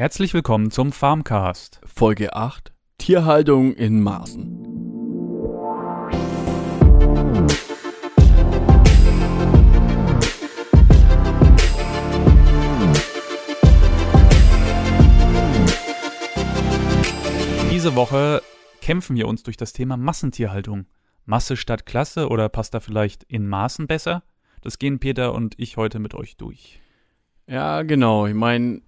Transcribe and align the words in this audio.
Herzlich 0.00 0.32
willkommen 0.32 0.70
zum 0.70 0.92
Farmcast. 0.92 1.78
Folge 1.84 2.32
8 2.34 2.72
Tierhaltung 2.96 3.74
in 3.74 4.00
Maßen. 4.00 4.66
Diese 17.70 17.94
Woche 17.94 18.40
kämpfen 18.80 19.16
wir 19.16 19.28
uns 19.28 19.42
durch 19.42 19.58
das 19.58 19.74
Thema 19.74 19.98
Massentierhaltung. 19.98 20.86
Masse 21.26 21.58
statt 21.58 21.84
Klasse 21.84 22.30
oder 22.30 22.48
passt 22.48 22.72
da 22.72 22.80
vielleicht 22.80 23.24
in 23.24 23.46
Maßen 23.46 23.86
besser? 23.86 24.22
Das 24.62 24.78
gehen 24.78 24.98
Peter 24.98 25.34
und 25.34 25.56
ich 25.58 25.76
heute 25.76 25.98
mit 25.98 26.14
euch 26.14 26.38
durch. 26.38 26.80
Ja, 27.46 27.82
genau. 27.82 28.26
Ich 28.26 28.34
meine, 28.34 28.80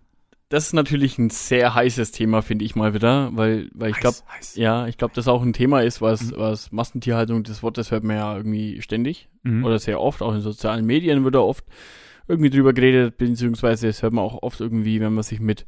das 0.53 0.67
ist 0.67 0.73
natürlich 0.75 1.17
ein 1.17 1.31
sehr 1.31 1.75
heißes 1.75 2.13
Thema, 2.13 2.43
finde 2.43 2.67
ich 2.67 2.77
mal 2.77 2.93
wieder, 2.93 3.31
weil, 3.33 3.71
weil 3.73 3.91
ich 3.91 3.97
glaube, 3.97 4.19
ja, 4.55 4.87
ich 4.87 4.99
glaube, 4.99 5.15
das 5.15 5.27
auch 5.27 5.41
ein 5.41 5.55
Thema 5.55 5.81
ist, 5.81 6.03
was, 6.03 6.25
mhm. 6.25 6.35
was 6.37 6.71
Massentierhaltung, 6.73 7.43
das 7.43 7.63
Wort, 7.63 7.79
das 7.79 7.91
hört 7.91 8.05
man 8.05 8.17
ja 8.17 8.37
irgendwie 8.37 8.83
ständig 8.83 9.31
mhm. 9.45 9.65
oder 9.65 9.79
sehr 9.79 9.99
oft, 9.99 10.21
auch 10.21 10.35
in 10.35 10.43
sozialen 10.43 10.85
Medien 10.85 11.25
wird 11.25 11.37
da 11.37 11.39
oft 11.39 11.65
irgendwie 12.29 12.51
drüber 12.51 12.75
geredet, 12.75 13.17
beziehungsweise 13.17 13.87
das 13.87 14.03
hört 14.03 14.13
man 14.13 14.25
auch 14.25 14.43
oft 14.43 14.61
irgendwie, 14.61 15.01
wenn 15.01 15.15
man 15.15 15.23
sich 15.23 15.41
mit, 15.41 15.65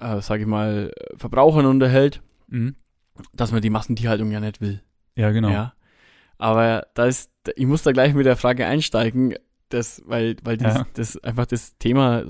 äh, 0.00 0.22
sage 0.22 0.44
ich 0.44 0.48
mal, 0.48 0.90
Verbrauchern 1.18 1.66
unterhält, 1.66 2.22
mhm. 2.48 2.76
dass 3.34 3.52
man 3.52 3.60
die 3.60 3.68
Massentierhaltung 3.68 4.30
ja 4.30 4.40
nicht 4.40 4.62
will. 4.62 4.80
Ja, 5.14 5.30
genau. 5.30 5.50
Ja. 5.50 5.74
Aber 6.38 6.86
da 6.94 7.04
ist, 7.04 7.30
ich 7.54 7.66
muss 7.66 7.82
da 7.82 7.92
gleich 7.92 8.14
mit 8.14 8.24
der 8.24 8.36
Frage 8.36 8.64
einsteigen, 8.64 9.34
das, 9.68 10.00
weil, 10.06 10.36
weil 10.42 10.56
das, 10.56 10.74
ja. 10.74 10.86
das 10.94 11.22
einfach 11.22 11.44
das 11.44 11.76
Thema 11.76 12.24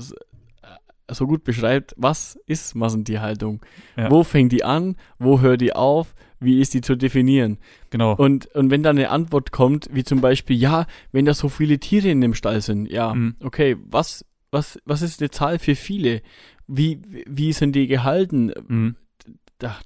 so 1.11 1.27
gut 1.27 1.45
beschreibt, 1.45 1.95
was 1.97 2.39
ist 2.47 2.75
Massentierhaltung? 2.75 3.65
Ja. 3.97 4.11
Wo 4.11 4.23
fängt 4.23 4.53
die 4.53 4.65
an? 4.65 4.97
Wo 5.19 5.41
hört 5.41 5.61
die 5.61 5.75
auf? 5.75 6.15
Wie 6.41 6.61
ist 6.61 6.75
die 6.75 6.81
zu 6.81 6.97
definieren? 6.97 7.59
Genau. 7.91 8.15
Und, 8.15 8.47
und 8.55 8.71
wenn 8.71 8.83
dann 8.83 8.99
eine 8.99 9.11
Antwort 9.11 9.51
kommt, 9.51 9.89
wie 9.93 10.05
zum 10.05 10.21
Beispiel, 10.21 10.57
ja, 10.57 10.87
wenn 11.13 11.25
da 11.25 11.35
so 11.35 11.49
viele 11.49 11.79
Tiere 11.79 12.09
in 12.09 12.21
dem 12.21 12.35
Stall 12.35 12.61
sind, 12.61 12.91
ja, 12.91 13.15
mhm. 13.15 13.37
okay, 13.43 13.77
was, 13.85 14.25
was, 14.51 14.79
was 14.85 15.03
ist 15.03 15.21
eine 15.21 15.31
Zahl 15.31 15.59
für 15.59 15.75
viele? 15.75 16.23
Wie, 16.67 17.01
wie 17.27 17.53
sind 17.53 17.75
die 17.75 17.87
gehalten? 17.87 18.53
Mhm. 18.67 18.97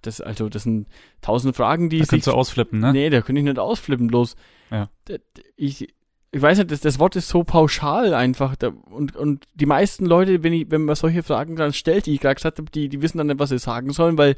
Das, 0.02 0.20
also, 0.20 0.48
das 0.48 0.64
sind 0.64 0.88
tausend 1.20 1.54
Fragen, 1.54 1.90
die. 1.90 1.98
Da 1.98 2.06
kannst 2.06 2.26
du 2.26 2.32
ausflippen, 2.32 2.80
ne? 2.80 2.92
Nee, 2.92 3.10
da 3.10 3.20
könnte 3.20 3.40
ich 3.40 3.44
nicht 3.44 3.58
ausflippen, 3.58 4.08
bloß. 4.08 4.34
Ja. 4.70 4.88
Ich, 5.56 5.88
ich 6.30 6.42
weiß 6.42 6.58
nicht, 6.58 6.70
das, 6.70 6.80
das 6.80 6.98
Wort 6.98 7.16
ist 7.16 7.28
so 7.28 7.42
pauschal 7.42 8.12
einfach. 8.12 8.54
Da, 8.54 8.68
und, 8.90 9.16
und 9.16 9.44
die 9.54 9.64
meisten 9.64 10.04
Leute, 10.04 10.42
wenn, 10.42 10.52
ich, 10.52 10.70
wenn 10.70 10.84
man 10.84 10.94
solche 10.94 11.22
Fragen 11.22 11.56
dann 11.56 11.72
stellt, 11.72 12.04
die 12.04 12.14
ich 12.14 12.20
gerade 12.20 12.34
gesagt 12.34 12.58
habe, 12.58 12.70
die, 12.70 12.90
die 12.90 13.00
wissen 13.00 13.16
dann 13.16 13.28
nicht, 13.28 13.38
was 13.38 13.48
sie 13.48 13.58
sagen 13.58 13.92
sollen, 13.92 14.18
weil, 14.18 14.36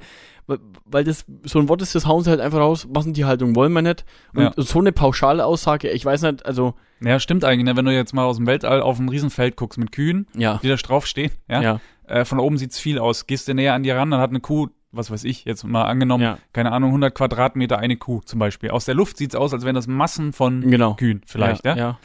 weil 0.84 1.02
das 1.02 1.24
so 1.42 1.58
ein 1.58 1.68
Wort 1.68 1.82
ist, 1.82 1.96
das 1.96 2.06
hauen 2.06 2.22
sie 2.22 2.30
halt 2.30 2.40
einfach 2.40 2.60
raus, 2.60 2.86
Massentierhaltung 2.92 3.56
wollen 3.56 3.72
wir 3.72 3.82
nicht. 3.82 4.04
Und 4.34 4.42
ja. 4.42 4.52
so 4.56 4.78
eine 4.78 4.92
pauschale 4.92 5.44
Aussage, 5.44 5.90
ich 5.90 6.04
weiß 6.04 6.22
nicht, 6.22 6.46
also. 6.46 6.74
Ja, 7.00 7.18
stimmt 7.18 7.44
eigentlich, 7.44 7.64
ne? 7.64 7.76
wenn 7.76 7.86
du 7.86 7.92
jetzt 7.92 8.14
mal 8.14 8.24
aus 8.24 8.36
dem 8.36 8.46
Weltall 8.46 8.82
auf 8.82 9.00
ein 9.00 9.08
Riesenfeld 9.08 9.56
guckst 9.56 9.78
mit 9.78 9.90
Kühen, 9.90 10.28
ja. 10.36 10.60
die 10.62 10.68
da 10.68 10.76
draufstehen, 10.76 11.32
ja. 11.48 11.62
ja. 11.62 11.80
Äh, 12.06 12.24
von 12.24 12.38
oben 12.38 12.56
sieht's 12.56 12.78
viel 12.78 13.00
aus. 13.00 13.26
Gehst 13.26 13.48
du 13.48 13.54
näher 13.54 13.74
an 13.74 13.82
die 13.82 13.90
ran, 13.90 14.10
dann 14.10 14.20
hat 14.20 14.30
eine 14.30 14.40
Kuh 14.40 14.68
was 14.92 15.10
weiß 15.10 15.24
ich, 15.24 15.44
jetzt 15.44 15.64
mal 15.64 15.84
angenommen, 15.84 16.24
ja. 16.24 16.38
keine 16.52 16.72
Ahnung, 16.72 16.90
100 16.90 17.14
Quadratmeter 17.14 17.78
eine 17.78 17.96
Kuh 17.96 18.20
zum 18.24 18.38
Beispiel. 18.38 18.70
Aus 18.70 18.84
der 18.84 18.94
Luft 18.94 19.16
sieht's 19.16 19.34
aus, 19.34 19.52
als 19.52 19.64
wären 19.64 19.76
das 19.76 19.86
Massen 19.86 20.32
von 20.32 20.62
genau. 20.62 20.94
Kühen 20.94 21.22
vielleicht, 21.26 21.64
ja? 21.64 21.76
ja? 21.76 21.78
ja. 21.78 21.98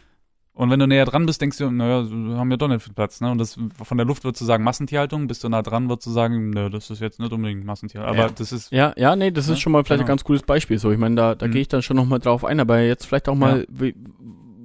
Und 0.55 0.69
wenn 0.69 0.80
du 0.80 0.88
näher 0.88 1.03
dran 1.03 1.25
bist, 1.25 1.41
denkst 1.41 1.58
du, 1.58 1.69
naja, 1.69 2.09
wir 2.09 2.38
haben 2.38 2.50
ja 2.50 2.56
doch 2.56 2.69
nicht 2.69 2.81
viel 2.81 2.94
Platz, 2.94 3.19
ne? 3.19 3.30
Und 3.30 3.39
das 3.39 3.59
von 3.83 3.97
der 3.97 4.08
Luft 4.08 4.23
würdest 4.23 4.39
du 4.39 4.45
sagen 4.45 4.63
Massentierhaltung, 4.63 5.28
bist 5.28 5.44
du 5.44 5.50
nah 5.50 5.61
dran, 5.61 5.89
würdest 5.89 6.08
du 6.08 6.11
sagen, 6.11 6.52
nö, 6.52 6.69
das 6.69 6.89
ist 6.89 7.02
jetzt 7.02 7.19
nicht 7.19 7.33
unbedingt 7.33 7.66
Massentierhaltung. 7.66 8.17
Aber 8.17 8.30
ja. 8.30 8.33
das 8.33 8.53
ist. 8.53 8.72
Ja, 8.72 8.94
ja, 8.95 9.17
nee, 9.17 9.31
das 9.31 9.50
ist 9.50 9.59
schon 9.59 9.73
mal 9.73 9.83
vielleicht 9.83 10.00
genau. 10.00 10.06
ein 10.06 10.08
ganz 10.08 10.23
gutes 10.23 10.44
Beispiel. 10.44 10.80
So, 10.80 10.91
ich 10.91 10.97
meine, 10.97 11.16
da, 11.16 11.36
da 11.36 11.47
mhm. 11.47 11.52
gehe 11.52 11.61
ich 11.61 11.67
dann 11.67 11.81
schon 11.81 11.97
nochmal 11.97 12.19
drauf 12.19 12.45
ein, 12.45 12.61
aber 12.61 12.80
jetzt 12.80 13.06
vielleicht 13.06 13.28
auch 13.28 13.35
mal, 13.35 13.62
ja. 13.62 13.66
wie, 13.67 13.96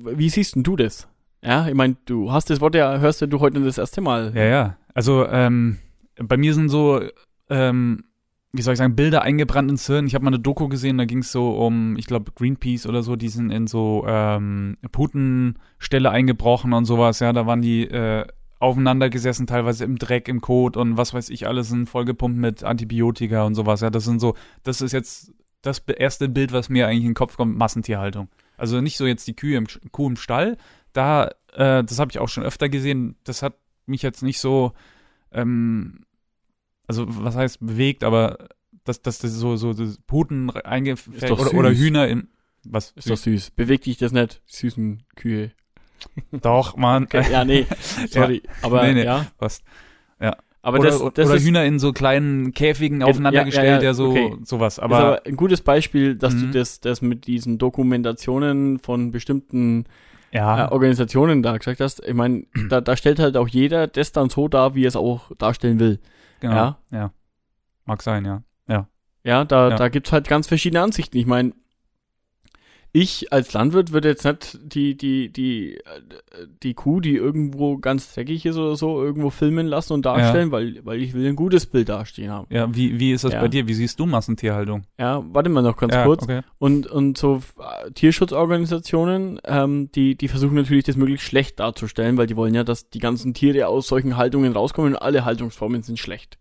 wie 0.05 0.29
siehst 0.29 0.55
denn 0.55 0.63
du 0.63 0.77
das? 0.77 1.09
Ja, 1.43 1.67
ich 1.67 1.75
meine, 1.75 1.97
du 2.05 2.31
hast 2.31 2.51
das 2.51 2.61
Wort 2.61 2.77
ja, 2.77 2.99
hörst 2.99 3.23
du 3.23 3.41
heute 3.41 3.61
das 3.61 3.79
erste 3.79 4.01
Mal. 4.01 4.33
Ja, 4.37 4.45
ja. 4.45 4.77
Also, 4.95 5.27
ähm, 5.27 5.79
bei 6.23 6.37
mir 6.37 6.55
sind 6.55 6.69
so, 6.69 7.01
ähm, 7.49 8.05
wie 8.53 8.63
soll 8.63 8.73
ich 8.73 8.79
sagen, 8.79 8.97
Bilder 8.97 9.23
eingebrannt 9.23 9.71
ins 9.71 9.87
Hirn. 9.87 10.07
Ich 10.07 10.15
habe 10.15 10.25
mal 10.25 10.31
eine 10.31 10.41
Doku 10.41 10.69
gesehen, 10.69 10.99
da 10.99 11.05
ging 11.05 11.19
es 11.19 11.31
so 11.31 11.51
um, 11.53 11.97
ich 11.97 12.07
glaube, 12.07 12.33
Greenpeace 12.33 12.87
oder 12.87 13.03
so, 13.03 13.15
die 13.17 13.29
sind 13.29 13.51
in 13.51 13.67
so 13.67 14.05
ähm, 14.09 14.77
Putenställe 14.91 16.11
eingebrochen 16.11 16.73
und 16.73 16.85
sowas, 16.85 17.21
ja, 17.21 17.33
da 17.33 17.47
waren 17.47 17.63
die 17.63 17.85
äh, 17.85 18.27
aufeinander 18.59 19.09
gesessen, 19.09 19.47
teilweise 19.47 19.85
im 19.85 19.97
Dreck, 19.99 20.29
im 20.29 20.41
Kot 20.41 20.77
und 20.77 20.97
was 20.97 21.15
weiß 21.15 21.31
ich, 21.31 21.47
alles 21.47 21.69
sind 21.69 21.89
vollgepumpt 21.89 22.39
mit 22.39 22.65
Antibiotika 22.65 23.45
und 23.45 23.55
sowas, 23.55 23.83
ja, 23.83 23.91
das 23.91 24.05
sind 24.05 24.21
so, 24.21 24.35
das 24.65 24.81
ist 24.81 24.93
jetzt 24.93 25.33
das 25.63 25.79
erste 25.79 26.29
Bild, 26.29 26.53
was 26.53 26.69
mir 26.69 26.89
eigentlich 26.89 27.05
in 27.05 27.11
den 27.11 27.15
Kopf 27.15 27.37
kommt, 27.37 27.57
Massentierhaltung. 27.57 28.29
Also 28.57 28.81
nicht 28.81 28.97
so 28.97 29.07
jetzt 29.07 29.29
die 29.29 29.37
Kühe 29.37 29.59
im, 29.59 29.67
Kuh 29.93 30.09
im 30.09 30.17
Stall, 30.17 30.57
da, 30.93 31.29
äh, 31.53 31.85
das 31.85 31.99
habe 32.01 32.11
ich 32.11 32.19
auch 32.19 32.29
schon 32.29 32.45
öfter 32.45 32.69
gesehen, 32.69 33.17
das 33.25 33.43
hat 33.43 33.55
mich 33.87 34.03
jetzt 34.03 34.23
nicht 34.23 34.41
so, 34.41 34.73
ähm, 35.33 36.05
also 36.91 37.07
was 37.09 37.37
heißt 37.37 37.65
bewegt, 37.65 38.03
aber 38.03 38.49
dass, 38.85 39.01
dass 39.01 39.21
das 39.21 39.33
so, 39.33 39.55
so 39.55 39.73
das 39.73 39.99
Puten 40.09 40.51
eingefällt 40.51 41.31
oder, 41.31 41.55
oder, 41.55 41.71
Hühner 41.71 42.09
in. 42.09 42.29
Was? 42.65 42.91
Ist 42.97 43.09
doch 43.09 43.17
süß. 43.17 43.53
Bewegt 43.53 43.87
dich 43.87 43.97
das 43.97 44.11
nicht, 44.11 44.43
süßen 44.47 45.05
Kühe. 45.15 45.53
Doch, 46.43 46.77
Mann. 46.77 47.05
Okay, 47.05 47.31
ja, 47.31 47.45
nee. 47.45 47.65
Sorry. 48.11 48.43
Ja. 48.45 48.53
Aber 48.63 48.83
nee, 48.83 48.95
nee, 48.95 49.05
ja. 49.05 49.27
Was? 49.39 49.63
Ja. 50.21 50.37
Aber 50.63 50.81
oder, 50.81 50.91
das, 50.91 50.99
das 51.15 51.29
oder 51.29 51.37
ist, 51.37 51.47
Hühner 51.47 51.65
in 51.65 51.79
so 51.79 51.93
kleinen 51.93 52.53
Käfigen 52.53 53.05
aufeinandergestellt, 53.05 53.67
ja, 53.67 53.77
ja, 53.77 53.83
ja, 53.83 53.95
so 53.95 54.11
okay. 54.11 54.37
sowas. 54.43 54.81
Aber, 54.81 54.97
ist 54.97 55.05
aber 55.05 55.27
ein 55.27 55.37
gutes 55.37 55.61
Beispiel, 55.61 56.17
dass 56.17 56.35
mhm. 56.35 56.41
du 56.41 56.59
das, 56.59 56.81
das 56.81 57.03
mit 57.03 57.29
diesen 57.29 57.59
Dokumentationen 57.59 58.81
von 58.81 59.13
bestimmten 59.13 59.85
ja. 60.33 60.67
äh, 60.67 60.73
Organisationen 60.73 61.43
da 61.43 61.57
gesagt 61.57 61.81
hast. 61.81 62.05
Ich 62.05 62.15
meine, 62.15 62.45
da, 62.69 62.81
da 62.81 62.97
stellt 62.97 63.21
halt 63.21 63.37
auch 63.37 63.49
jeder 63.49 63.87
das 63.87 64.11
dann 64.11 64.29
so 64.29 64.49
dar, 64.49 64.75
wie 64.75 64.85
er 64.85 64.89
es 64.89 64.97
auch 64.97 65.31
darstellen 65.39 65.79
will. 65.79 66.01
Genau. 66.41 66.55
Ja. 66.55 66.79
ja. 66.91 67.13
Mag 67.85 68.03
sein, 68.03 68.25
ja. 68.25 68.43
Ja. 68.69 68.89
Ja, 69.23 69.45
da, 69.45 69.71
ja. 69.71 69.77
da 69.77 69.89
gibt 69.89 70.07
es 70.07 70.13
halt 70.13 70.29
ganz 70.29 70.47
verschiedene 70.47 70.83
Ansichten. 70.83 71.17
Ich 71.19 71.27
meine, 71.27 71.53
ich 72.93 73.33
als 73.33 73.53
Landwirt 73.53 73.93
würde 73.93 74.09
jetzt 74.09 74.25
nicht 74.25 74.59
die, 74.63 74.97
die, 74.97 75.33
die, 75.33 75.79
die 76.63 76.75
Kuh, 76.75 77.01
die 77.01 77.15
irgendwo 77.15 77.79
ganz 77.79 78.13
dreckig 78.13 78.45
ist 78.45 78.57
oder 78.57 78.75
so, 78.75 79.03
irgendwo 79.03 79.31
filmen 79.31 79.67
lassen 79.67 79.93
und 79.93 80.05
darstellen, 80.05 80.49
ja. 80.49 80.53
weil, 80.53 80.81
weil 80.85 81.01
ich 81.01 81.15
will 81.15 81.27
ein 81.29 81.37
gutes 81.37 81.67
Bild 81.67 81.89
dastehen 81.89 82.31
haben. 82.31 82.47
Ja, 82.51 82.75
wie, 82.75 82.99
wie 82.99 83.13
ist 83.13 83.23
das 83.23 83.35
ja. 83.35 83.41
bei 83.41 83.49
dir? 83.49 83.69
Wie 83.69 83.75
siehst 83.75 84.01
du 84.01 84.07
Massentierhaltung? 84.07 84.83
Ja, 84.99 85.25
warte 85.33 85.51
mal 85.51 85.63
noch 85.63 85.77
ganz 85.77 85.95
ja, 85.95 86.05
kurz. 86.05 86.25
Okay. 86.25 86.41
Und, 86.59 86.89
und 86.89 87.17
so 87.17 87.43
äh, 87.59 87.93
Tierschutzorganisationen, 87.93 89.41
ähm, 89.45 89.93
die, 89.93 90.17
die 90.17 90.29
versuchen 90.29 90.57
natürlich 90.57 90.85
das 90.85 90.97
möglichst 90.97 91.27
schlecht 91.27 91.61
darzustellen, 91.61 92.17
weil 92.17 92.27
die 92.27 92.37
wollen 92.37 92.55
ja, 92.55 92.65
dass 92.65 92.91
die 92.91 92.99
ganzen 92.99 93.35
Tiere 93.35 93.69
aus 93.69 93.87
solchen 93.87 94.17
Haltungen 94.17 94.53
rauskommen 94.53 94.95
und 94.95 94.99
alle 94.99 95.25
Haltungsformen 95.25 95.83
sind 95.83 96.01
schlecht. 96.01 96.39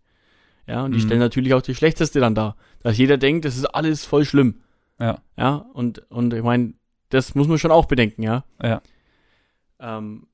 Ja, 0.66 0.84
und 0.84 0.92
die 0.92 0.98
mhm. 0.98 1.02
stellen 1.02 1.20
natürlich 1.20 1.54
auch 1.54 1.62
die 1.62 1.74
schlechteste 1.74 2.18
dann 2.18 2.34
da. 2.34 2.56
Dass 2.82 2.98
jeder 2.98 3.18
denkt, 3.18 3.44
das 3.44 3.56
ist 3.56 3.66
alles 3.66 4.04
voll 4.04 4.24
schlimm. 4.24 4.60
Ja. 5.00 5.18
Ja, 5.36 5.54
und, 5.72 6.10
und 6.10 6.34
ich 6.34 6.42
meine, 6.42 6.74
das 7.08 7.34
muss 7.34 7.48
man 7.48 7.58
schon 7.58 7.70
auch 7.70 7.86
bedenken, 7.86 8.22
ja. 8.22 8.44
Ja. 8.62 8.82
Ähm, 9.80 10.26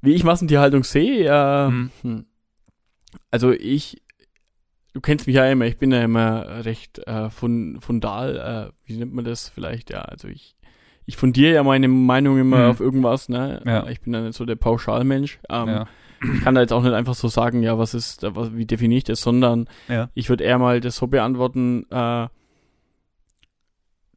wie 0.00 0.14
ich 0.14 0.24
Massentierhaltung 0.24 0.84
sehe, 0.84 1.28
äh, 1.28 1.68
mhm. 1.68 1.90
Hm. 2.02 2.26
also 3.30 3.50
ich, 3.52 4.02
du 4.94 5.00
kennst 5.00 5.26
mich 5.26 5.36
ja 5.36 5.46
immer, 5.46 5.66
ich 5.66 5.78
bin 5.78 5.92
ja 5.92 6.02
immer 6.02 6.64
recht 6.64 6.98
äh, 7.06 7.30
fun, 7.30 7.78
fundal, 7.80 8.72
äh, 8.72 8.72
wie 8.84 8.96
nennt 8.96 9.12
man 9.12 9.24
das 9.24 9.48
vielleicht, 9.48 9.90
ja, 9.90 10.00
also 10.00 10.28
ich, 10.28 10.56
ich 11.04 11.16
fundiere 11.16 11.54
ja 11.54 11.62
meine 11.62 11.88
Meinung 11.88 12.38
immer 12.38 12.64
mhm. 12.64 12.70
auf 12.70 12.80
irgendwas, 12.80 13.28
ne? 13.28 13.62
Ja. 13.64 13.88
Ich 13.88 14.00
bin 14.02 14.12
dann 14.12 14.26
nicht 14.26 14.36
so 14.36 14.44
der 14.44 14.56
Pauschalmensch. 14.56 15.38
Ähm, 15.48 15.68
ja. 15.68 15.86
Ich 16.20 16.42
kann 16.42 16.54
da 16.54 16.60
jetzt 16.60 16.72
auch 16.72 16.82
nicht 16.82 16.92
einfach 16.92 17.14
so 17.14 17.28
sagen, 17.28 17.62
ja, 17.62 17.78
was 17.78 17.94
ist, 17.94 18.22
was, 18.22 18.54
wie 18.54 18.66
definiere 18.66 18.98
ich 18.98 19.04
das, 19.04 19.22
sondern 19.22 19.68
ja. 19.88 20.10
ich 20.14 20.28
würde 20.28 20.44
eher 20.44 20.58
mal 20.58 20.80
das 20.80 20.96
so 20.96 21.06
beantworten, 21.06 21.86
äh, 21.90 22.28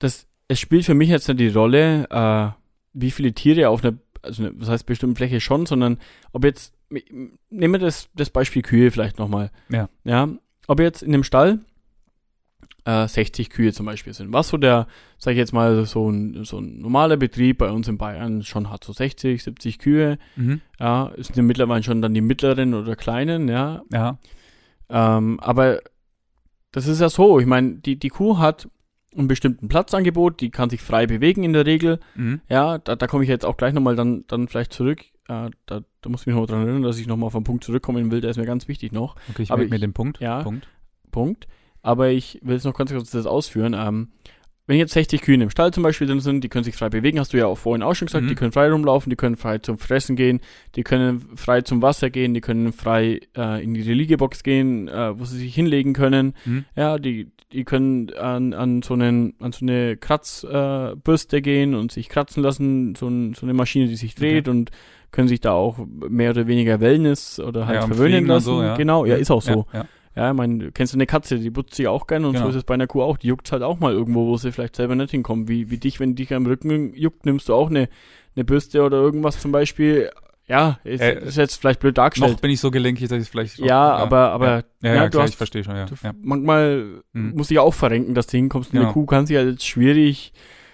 das, 0.01 0.27
es 0.48 0.59
spielt 0.59 0.86
für 0.86 0.94
mich 0.94 1.09
jetzt 1.09 1.27
nicht 1.27 1.39
die 1.39 1.50
Rolle, 1.50 2.07
äh, 2.09 2.50
wie 2.94 3.12
viele 3.12 3.33
Tiere 3.33 3.69
auf 3.69 3.83
einer, 3.83 3.98
also 4.21 4.50
was 4.53 4.69
heißt 4.69 4.86
bestimmten 4.86 5.15
Fläche 5.15 5.39
schon, 5.39 5.65
sondern 5.65 5.98
ob 6.33 6.44
jetzt, 6.44 6.74
nehmen 6.89 7.74
wir 7.74 7.80
das, 7.80 8.09
das 8.15 8.30
Beispiel 8.30 8.62
Kühe 8.62 8.92
vielleicht 8.92 9.19
nochmal. 9.19 9.51
Ja. 9.69 9.89
Ja, 10.03 10.27
ob 10.68 10.80
jetzt 10.80 11.03
in 11.03 11.12
dem 11.12 11.24
Stall 11.24 11.59
äh, 12.86 13.07
60 13.07 13.50
Kühe 13.51 13.74
zum 13.74 13.86
Beispiel 13.86 14.13
sind. 14.13 14.33
Was 14.33 14.50
so 14.50 14.57
der, 14.57 14.88
sag 15.18 15.31
ich 15.31 15.38
jetzt 15.38 15.53
mal, 15.53 15.86
so 15.86 16.09
ein, 16.09 16.44
so 16.44 16.59
ein 16.59 16.80
normaler 16.80 17.18
Betrieb 17.18 17.59
bei 17.59 17.69
uns 17.69 17.88
in 17.88 17.97
Bayern 17.97 18.44
schon 18.44 18.69
hat, 18.69 18.83
so 18.83 18.92
60, 18.92 19.44
70 19.44 19.80
Kühe. 19.80 20.18
Mhm. 20.36 20.62
Ja, 20.80 21.07
ist 21.15 21.36
ja 21.36 21.44
mittlerweile 21.44 21.83
schon 21.83 22.01
dann 22.01 22.13
die 22.13 22.21
mittleren 22.21 22.74
oder 22.74 22.95
kleinen, 22.95 23.47
ja. 23.47 23.83
Ja. 23.92 24.18
Ähm, 24.89 25.39
aber 25.39 25.80
das 26.71 26.88
ist 26.88 27.01
ja 27.01 27.09
so, 27.09 27.39
ich 27.39 27.45
meine, 27.45 27.75
die, 27.75 27.97
die 27.97 28.09
Kuh 28.09 28.39
hat 28.39 28.68
einen 29.15 29.27
bestimmten 29.27 29.67
Platzangebot, 29.67 30.41
die 30.41 30.49
kann 30.49 30.69
sich 30.69 30.81
frei 30.81 31.05
bewegen 31.05 31.43
in 31.43 31.53
der 31.53 31.65
Regel. 31.65 31.99
Mhm. 32.15 32.41
Ja, 32.49 32.77
da, 32.77 32.95
da 32.95 33.07
komme 33.07 33.23
ich 33.23 33.29
jetzt 33.29 33.45
auch 33.45 33.57
gleich 33.57 33.73
nochmal 33.73 33.95
dann, 33.95 34.25
dann 34.27 34.47
vielleicht 34.47 34.73
zurück. 34.73 35.01
Äh, 35.27 35.49
da, 35.65 35.81
da 36.01 36.09
muss 36.09 36.21
ich 36.21 36.27
mich 36.27 36.35
noch 36.35 36.47
dran 36.47 36.61
erinnern, 36.61 36.83
dass 36.83 36.97
ich 36.97 37.07
nochmal 37.07 37.27
auf 37.27 37.35
einen 37.35 37.43
Punkt 37.43 37.63
zurückkommen 37.63 38.11
will, 38.11 38.21
der 38.21 38.31
ist 38.31 38.37
mir 38.37 38.45
ganz 38.45 38.67
wichtig 38.67 38.91
noch. 38.91 39.15
Okay, 39.29 39.43
ich 39.43 39.49
merke 39.49 39.69
mir 39.69 39.79
den 39.79 39.93
Punkt. 39.93 40.19
ja. 40.19 40.43
Punkt. 40.43 40.67
Punkt. 41.11 41.47
Aber 41.81 42.09
ich 42.09 42.39
will 42.43 42.55
jetzt 42.55 42.63
noch 42.63 42.75
ganz 42.75 42.91
kurz 42.91 43.11
das 43.11 43.25
ausführen. 43.25 43.75
Ähm, 43.77 44.09
wenn 44.67 44.77
jetzt 44.77 44.93
60 44.93 45.21
Kühe 45.21 45.35
im 45.35 45.49
Stall 45.49 45.71
zum 45.73 45.83
Beispiel 45.83 46.07
drin 46.07 46.19
sind, 46.21 46.43
die 46.43 46.49
können 46.49 46.63
sich 46.63 46.75
frei 46.75 46.89
bewegen, 46.89 47.19
hast 47.19 47.33
du 47.33 47.37
ja 47.37 47.45
auch 47.47 47.57
vorhin 47.57 47.81
auch 47.83 47.93
schon 47.95 48.05
gesagt, 48.05 48.23
Mhm. 48.25 48.29
die 48.29 48.35
können 48.35 48.51
frei 48.51 48.71
rumlaufen, 48.71 49.09
die 49.09 49.15
können 49.15 49.35
frei 49.35 49.57
zum 49.57 49.77
Fressen 49.77 50.15
gehen, 50.15 50.39
die 50.75 50.83
können 50.83 51.21
frei 51.35 51.61
zum 51.61 51.81
Wasser 51.81 52.09
gehen, 52.09 52.33
die 52.33 52.41
können 52.41 52.71
frei 52.71 53.19
äh, 53.35 53.63
in 53.63 53.73
die 53.73 53.81
Religiebox 53.81 54.43
gehen, 54.43 54.87
äh, 54.87 55.17
wo 55.19 55.25
sie 55.25 55.37
sich 55.39 55.53
hinlegen 55.55 55.93
können. 55.93 56.33
Mhm. 56.45 56.65
Ja, 56.75 56.97
die, 56.99 57.31
die 57.51 57.63
können 57.65 58.13
an, 58.13 58.53
an, 58.53 58.81
so, 58.81 58.93
einen, 58.93 59.33
an 59.39 59.51
so 59.51 59.65
eine 59.65 59.97
Kratzbürste 60.45 61.37
äh, 61.37 61.41
gehen 61.41 61.75
und 61.75 61.91
sich 61.91 62.07
kratzen 62.09 62.43
lassen, 62.43 62.95
so, 62.95 63.07
ein, 63.07 63.33
so 63.33 63.45
eine 63.45 63.53
Maschine, 63.53 63.87
die 63.87 63.95
sich 63.95 64.15
dreht 64.15 64.47
und 64.47 64.71
können 65.11 65.27
sich 65.27 65.41
da 65.41 65.51
auch 65.51 65.77
mehr 66.07 66.29
oder 66.31 66.47
weniger 66.47 66.79
Wellness 66.79 67.39
oder 67.39 67.67
halt 67.67 67.81
Ja, 67.81 67.87
verwöhnen 67.87 68.25
lassen. 68.25 68.45
so, 68.45 68.63
ja. 68.63 68.77
Genau, 68.77 69.05
ja, 69.05 69.15
ist 69.15 69.29
auch 69.31 69.41
so. 69.41 69.65
Ja, 69.73 69.85
ja. 70.15 70.23
Ja, 70.23 70.31
ich 70.31 70.37
meine, 70.37 70.71
kennst 70.71 70.93
du 70.93 70.97
eine 70.97 71.05
Katze, 71.05 71.39
die 71.39 71.51
putzt 71.51 71.75
sich 71.75 71.87
auch 71.87 72.05
gerne 72.07 72.27
und 72.27 72.33
Genau. 72.33 72.45
so 72.45 72.49
ist 72.51 72.55
es 72.57 72.63
bei 72.63 72.73
einer 72.73 72.87
Kuh 72.87 73.01
auch. 73.01 73.17
Die 73.17 73.27
juckt 73.27 73.51
halt 73.51 73.63
auch 73.63 73.79
mal 73.79 73.93
irgendwo, 73.93 74.27
wo 74.27 74.37
sie 74.37 74.51
vielleicht 74.51 74.75
selber 74.75 74.95
nicht 74.95 75.11
hinkommt. 75.11 75.47
Wie, 75.47 75.69
wie 75.69 75.77
dich, 75.77 75.99
wenn 75.99 76.15
dich 76.15 76.33
am 76.33 76.45
Rücken 76.45 76.93
juckt, 76.95 77.25
nimmst 77.25 77.47
du 77.49 77.53
auch 77.53 77.69
eine, 77.69 77.87
eine 78.35 78.43
Bürste 78.45 78.83
oder 78.83 78.97
irgendwas 78.97 79.39
zum 79.39 79.51
Beispiel. 79.51 80.09
Ja, 80.47 80.79
ist, 80.83 80.99
Äh, 81.01 81.23
ist 81.25 81.37
jetzt 81.37 81.55
vielleicht 81.55 81.79
blöd 81.79 81.97
dargestellt. 81.97 82.33
Noch 82.33 82.39
bin 82.41 82.51
ich 82.51 82.59
so 82.59 82.71
gelenkig, 82.71 83.07
dass 83.07 83.21
ich 83.23 83.29
vielleicht. 83.29 83.57
ja, 83.59 83.91
aber, 83.95 84.31
aber 84.31 84.47
Ja, 84.47 84.55
ja, 84.55 84.89
ja, 84.89 84.95
ja, 84.95 85.03
du 85.05 85.09
klar, 85.11 85.23
hast- 85.23 85.29
ich 85.29 85.37
verstehe 85.37 85.63
schon, 85.63 85.75
ja. 85.77 85.85
du, 85.85 85.95
ja. 86.03 86.11
manchmal 86.21 87.01
Mhm. 87.13 87.35
muss 87.37 87.49
ich 87.51 87.59
auch 87.59 87.73
verrenken, 87.73 88.13
dass 88.13 88.27
du 88.27 88.35
hinkommst. 88.37 88.75
Eine. 88.75 88.87
Kuh 88.87 89.05
kann 89.05 89.25
sich 89.25 89.37
halt 89.37 89.49
jetzt 89.49 89.65
schwierig 89.65 90.33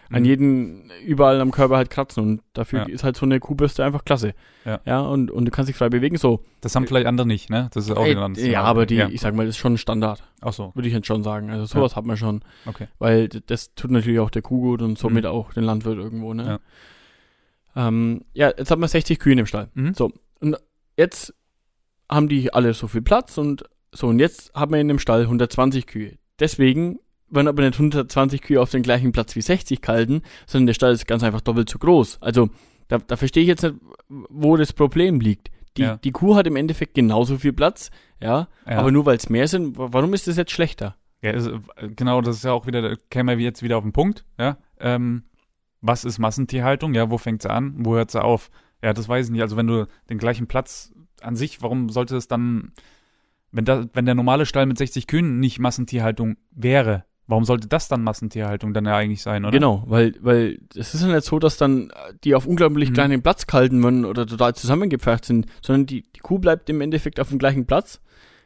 an 0.10 0.22
Mhm. 0.22 0.26
jeden, 0.26 0.92
überall 1.06 1.40
am 1.42 1.52
Körper 1.52 1.78
halt 1.78 1.90
kratzen 1.90 2.24
und 2.24 2.42
dafür 2.54 2.80
Ja. 2.80 2.86
ist 2.86 3.04
halt 3.04 3.18
so 3.18 3.26
eine 3.26 3.40
Kuhbürste 3.40 3.84
einfach 3.84 4.06
klasse. 4.06 4.34
Ja. 4.66 4.80
ja 4.86 5.00
und, 5.02 5.32
und 5.32 5.46
du 5.46 5.52
kannst 5.52 5.70
dich 5.70 5.76
frei 5.76 5.90
bewegen, 5.90 6.18
so. 6.18 6.44
Das 6.62 6.76
haben 6.76 6.88
vielleicht 6.88 7.08
andere 7.08 7.28
nicht, 7.28 7.50
ne? 7.50 7.70
Das 7.74 7.86
ist 7.86 7.92
auch 7.92 8.06
wieder 8.06 8.20
ein 8.20 8.24
anderes 8.26 8.48
ja, 8.48 8.64
aber 8.64 8.86
die, 8.86 8.96
Ja. 8.96 9.10
ich 9.10 9.22
sag 9.22 9.34
mal, 9.36 9.46
das 9.46 9.56
ist 9.56 9.60
schon 9.60 9.74
ein 9.74 9.78
Standard, 9.78 10.24
Ach 10.42 10.54
so, 10.54 10.72
würde 10.76 10.88
ich 10.88 10.94
jetzt 10.94 11.08
schon 11.08 11.24
sagen. 11.24 11.50
Also 11.50 11.66
sowas 11.66 11.96
hat 11.96 12.06
man 12.06 12.18
schon. 12.18 12.42
okay. 12.66 12.88
Weil 13.00 13.28
das 13.28 13.74
tut 13.76 13.92
natürlich 13.92 14.20
auch 14.20 14.30
der 14.30 14.42
Kuh 14.42 14.62
gut 14.62 14.82
und 14.82 14.98
somit 14.98 15.26
auch 15.26 15.54
den 15.54 15.64
Landwirt 15.64 15.98
irgendwo, 15.98 16.34
ne? 16.34 16.60
Ja. 17.76 17.88
Ähm, 17.88 18.22
ja, 18.34 18.48
jetzt 18.58 18.72
haben 18.72 18.82
wir 18.82 18.88
60 18.88 19.20
Kühe 19.20 19.34
im 19.34 19.46
Stall. 19.46 19.70
Mhm. 19.74 19.94
So, 19.94 20.12
und 20.40 20.58
jetzt 20.98 21.34
haben 22.10 22.28
die 22.30 22.54
alle 22.54 22.74
so 22.74 22.88
viel 22.88 23.02
Platz 23.02 23.38
und 23.38 23.64
so, 23.92 24.08
und 24.08 24.20
jetzt 24.20 24.54
haben 24.54 24.72
wir 24.74 24.80
in 24.80 24.88
dem 24.88 25.00
Stall 25.00 25.24
120 25.24 25.86
Kühe. 25.88 26.18
Deswegen 26.40 27.00
werden 27.30 27.48
aber 27.48 27.64
nicht 27.64 27.76
120 27.76 28.42
Kühe 28.42 28.62
auf 28.62 28.70
den 28.72 28.84
gleichen 28.84 29.12
Platz 29.12 29.36
wie 29.36 29.42
60 29.42 29.82
kalten, 29.82 30.22
sondern 30.46 30.68
der 30.68 30.74
Stall 30.74 30.94
ist 30.94 31.08
ganz 31.08 31.24
einfach 31.24 31.42
doppelt 31.42 31.70
so 31.70 31.78
groß. 31.80 32.22
Also, 32.22 32.50
da, 32.88 32.98
da 33.00 33.16
verstehe 33.18 33.44
ich 33.44 33.50
jetzt 33.50 33.64
nicht, 33.64 33.76
wo 34.10 34.56
das 34.58 34.74
Problem 34.74 35.20
liegt. 35.20 35.50
Die, 35.76 35.82
Ja. 35.84 35.98
die 35.98 36.12
Kuh 36.12 36.36
hat 36.36 36.48
im 36.48 36.56
Endeffekt 36.56 36.96
genauso 36.96 37.38
viel 37.38 37.54
Platz, 37.54 37.92
ja, 38.22 38.48
Ja. 38.68 38.78
aber 38.80 38.92
nur 38.92 39.06
weil 39.06 39.18
es 39.18 39.30
mehr 39.30 39.48
sind, 39.48 39.78
wa- 39.78 39.90
warum 39.92 40.14
ist 40.14 40.28
das 40.28 40.38
jetzt 40.38 40.52
schlechter? 40.52 40.96
Ja, 41.22 41.32
ist, 41.32 41.48
äh, 41.48 41.90
genau, 41.96 42.22
das 42.22 42.38
ist 42.38 42.44
ja 42.46 42.52
auch 42.54 42.66
wieder, 42.66 42.82
da 42.82 42.96
kämen 43.10 43.38
wir 43.38 43.44
jetzt 43.46 43.62
wieder 43.62 43.78
auf 43.78 43.84
den 43.84 43.92
Punkt, 43.94 44.26
ja. 44.40 44.58
Ähm, 44.80 45.24
was 45.82 46.06
ist 46.06 46.18
Massentierhaltung? 46.18 46.94
Ja, 46.96 47.12
wo 47.12 47.18
fängt 47.20 47.42
sie 47.44 47.50
an? 47.52 47.74
Wo 47.86 47.96
hört 47.96 48.10
sie 48.12 48.24
auf? 48.24 48.50
Ja, 48.84 48.94
das 48.94 49.08
weiß 49.10 49.28
ich 49.28 49.32
nicht. 49.32 49.42
Also 49.42 49.58
wenn 49.58 49.68
du 49.68 49.88
den 50.10 50.18
gleichen 50.18 50.48
Platz 50.48 50.92
an 51.22 51.36
sich, 51.36 51.62
warum 51.62 51.90
sollte 51.90 52.16
es 52.16 52.28
dann, 52.28 52.72
wenn 53.52 53.66
da, 53.66 53.86
wenn 53.94 54.06
der 54.06 54.16
normale 54.16 54.46
Stall 54.48 54.66
mit 54.66 54.78
60 54.78 55.06
Kühen 55.08 55.40
nicht 55.40 55.60
Massentierhaltung 55.60 56.38
wäre, 56.52 57.06
warum 57.28 57.44
sollte 57.44 57.68
das 57.68 57.88
dann 57.88 58.04
Massentierhaltung 58.04 58.74
dann 58.74 58.86
ja 58.86 58.96
eigentlich 58.96 59.22
sein, 59.22 59.44
oder? 59.46 59.52
Genau, 59.52 59.84
weil, 59.88 60.16
weil 60.22 60.60
es 60.76 60.94
ist 60.94 61.02
ja 61.02 61.08
nicht 61.08 61.26
so, 61.26 61.40
dass 61.40 61.58
dann 61.58 61.90
äh, 61.90 62.14
die 62.24 62.36
auf 62.36 62.46
unglaublich 62.48 62.90
Mhm. 62.90 62.94
kleinen 62.94 63.22
Platz 63.22 63.48
kalten 63.48 63.84
werden 63.84 64.06
oder 64.06 64.26
total 64.26 64.56
zusammengepfercht 64.56 65.26
sind, 65.26 65.46
sondern 65.62 65.86
die, 65.86 66.04
die 66.16 66.20
Kuh 66.22 66.40
bleibt 66.40 66.70
im 66.70 66.82
Endeffekt 66.82 67.20
auf 67.20 67.30
dem 67.30 67.38
gleichen 67.40 67.66
Platz. 67.66 68.00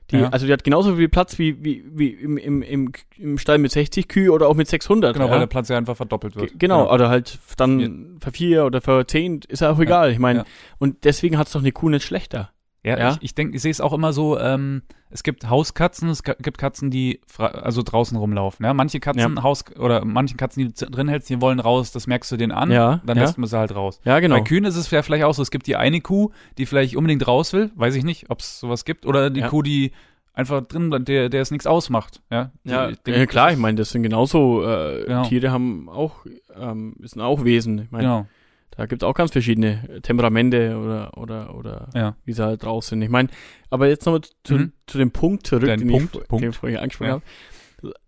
Die, 0.09 0.17
Ja. 0.17 0.29
Also 0.29 0.45
die 0.45 0.51
hat 0.51 0.63
genauso 0.63 0.95
viel 0.95 1.07
Platz 1.09 1.37
wie, 1.39 1.63
wie, 1.63 1.85
wie 1.93 2.09
im, 2.09 2.37
im, 2.37 2.61
im, 2.63 2.91
im 3.17 3.37
Stall 3.37 3.59
mit 3.59 3.71
60 3.71 4.07
Kühe 4.07 4.31
oder 4.31 4.47
auch 4.49 4.55
mit 4.55 4.67
600. 4.67 5.13
Genau, 5.13 5.27
ja? 5.27 5.31
weil 5.31 5.39
der 5.39 5.47
Platz 5.47 5.69
ja 5.69 5.77
einfach 5.77 5.95
verdoppelt 5.95 6.35
wird. 6.35 6.59
Genau, 6.59 6.91
oder 6.93 7.07
halt 7.09 7.39
dann 7.57 8.17
für 8.21 8.31
vier 8.31 8.65
oder 8.65 8.81
für 8.81 9.05
zehn, 9.07 9.41
ist 9.47 9.61
ja 9.61 9.71
auch 9.71 9.79
egal. 9.79 10.11
Ich 10.11 10.19
meine, 10.19 10.39
ja. 10.39 10.45
und 10.79 11.05
deswegen 11.05 11.37
hat 11.37 11.47
es 11.47 11.53
doch 11.53 11.61
eine 11.61 11.71
Kuh 11.71 11.89
nicht 11.89 12.03
schlechter. 12.05 12.49
Ja, 12.83 12.97
Ja? 12.97 13.11
ich, 13.11 13.17
ich 13.21 13.35
denke, 13.35 13.55
ich 13.55 13.61
sehe 13.61 13.71
es 13.71 13.79
auch 13.81 13.93
immer 13.93 14.11
so, 14.11 14.39
ähm, 14.39 14.81
es 15.11 15.23
gibt 15.23 15.49
Hauskatzen, 15.49 16.09
es 16.09 16.23
gibt 16.23 16.57
Katzen, 16.57 16.89
die 16.89 17.19
also 17.37 17.83
draußen 17.83 18.17
rumlaufen. 18.17 18.65
Ja? 18.65 18.73
Manche 18.73 18.99
Katzen, 18.99 19.43
Haus 19.43 19.63
oder 19.77 20.03
manche 20.05 20.35
Katzen, 20.35 20.65
die 20.67 20.73
du 20.73 20.89
drin 20.89 21.07
hältst, 21.09 21.29
die 21.29 21.41
wollen 21.41 21.59
raus, 21.59 21.91
das 21.91 22.07
merkst 22.07 22.31
du 22.31 22.37
denen 22.37 22.51
an, 22.53 22.71
Ja, 22.71 23.01
dann 23.05 23.17
ja. 23.17 23.23
lässt 23.23 23.37
man 23.37 23.47
sie 23.47 23.57
halt 23.57 23.75
raus. 23.75 23.99
Ja, 24.03 24.19
genau. 24.19 24.35
Bei 24.37 24.41
Kühen 24.41 24.63
ist 24.65 24.77
es 24.77 24.89
ja 24.89 25.03
vielleicht 25.03 25.25
auch 25.25 25.33
so, 25.33 25.41
es 25.41 25.51
gibt 25.51 25.67
die 25.67 25.75
eine 25.75 26.01
Kuh, 26.01 26.31
die 26.57 26.65
vielleicht 26.65 26.95
unbedingt 26.95 27.27
raus 27.27 27.53
will, 27.53 27.71
weiß 27.75 27.95
ich 27.95 28.03
nicht, 28.03 28.29
ob 28.29 28.39
es 28.39 28.59
sowas 28.59 28.83
gibt, 28.85 29.05
oder 29.05 29.29
die 29.29 29.41
Ja. 29.41 29.49
Kuh, 29.49 29.61
die 29.61 29.91
einfach 30.33 30.61
drin 30.61 30.89
bleibt, 30.89 31.07
der, 31.09 31.27
der 31.29 31.41
es 31.41 31.51
nichts 31.51 31.67
ausmacht. 31.67 32.21
Ja, 32.31 32.51
Ja, 32.63 32.87
denke, 32.87 33.19
ja 33.19 33.25
klar, 33.25 33.51
ich 33.51 33.57
meine, 33.57 33.75
das 33.75 33.89
sind 33.89 34.01
genauso, 34.01 34.63
äh, 34.65 35.03
Genau. 35.05 35.23
Tiere 35.25 35.51
haben 35.51 35.89
auch, 35.89 36.25
ähm, 36.57 36.95
sind 37.01 37.21
auch 37.21 37.43
Wesen. 37.43 37.79
Ich 37.79 37.91
meine, 37.91 38.03
Genau, 38.05 38.27
Da 38.71 38.85
gibt 38.85 39.03
es 39.03 39.07
auch 39.07 39.13
ganz 39.13 39.31
verschiedene 39.31 40.01
Temperamente 40.01 40.77
oder, 40.77 41.17
oder, 41.17 41.55
oder 41.55 41.89
ja. 41.93 42.15
wie 42.25 42.33
sie 42.33 42.43
halt 42.43 42.63
draus 42.63 42.87
sind. 42.87 43.01
Ich 43.01 43.09
meine, 43.09 43.29
aber 43.69 43.87
jetzt 43.89 44.05
nochmal 44.05 44.21
zu, 44.43 44.55
Mhm. 44.55 44.71
zu 44.87 44.97
dem 44.97 45.11
Punkt 45.11 45.45
zurück, 45.45 45.65
Dein 45.67 45.79
den, 45.79 45.89
Punkt, 45.89 46.15
ich, 46.15 46.27
Punkt. 46.27 46.43
den 46.43 46.49
ich 46.51 46.55
vorhin 46.57 46.77
angesprochen 46.79 47.07
Ja. 47.07 47.13
habe. 47.15 47.23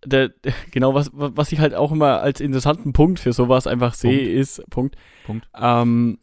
Der, 0.06 0.28
der, 0.28 0.52
genau, 0.70 0.94
was, 0.94 1.10
was 1.12 1.50
ich 1.52 1.58
halt 1.58 1.74
auch 1.74 1.90
immer 1.92 2.20
als 2.20 2.40
interessanten 2.40 2.92
Punkt 2.92 3.18
für 3.18 3.32
sowas 3.32 3.66
einfach 3.66 3.92
sehe, 3.94 4.18
Punkt. 4.20 4.34
ist, 4.38 4.70
Punkt, 4.70 4.96
Punkt. 5.24 5.48
ähm, 5.60 6.18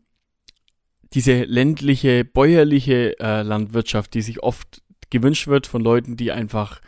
diese 1.14 1.44
ländliche, 1.44 2.24
bäuerliche 2.24 3.20
äh, 3.20 3.42
Landwirtschaft, 3.42 4.14
die 4.14 4.22
sich 4.22 4.42
oft 4.42 4.82
gewünscht 5.10 5.48
wird 5.48 5.68
von 5.68 5.82
Leuten, 5.84 6.16
die 6.16 6.32
einfach 6.32 6.80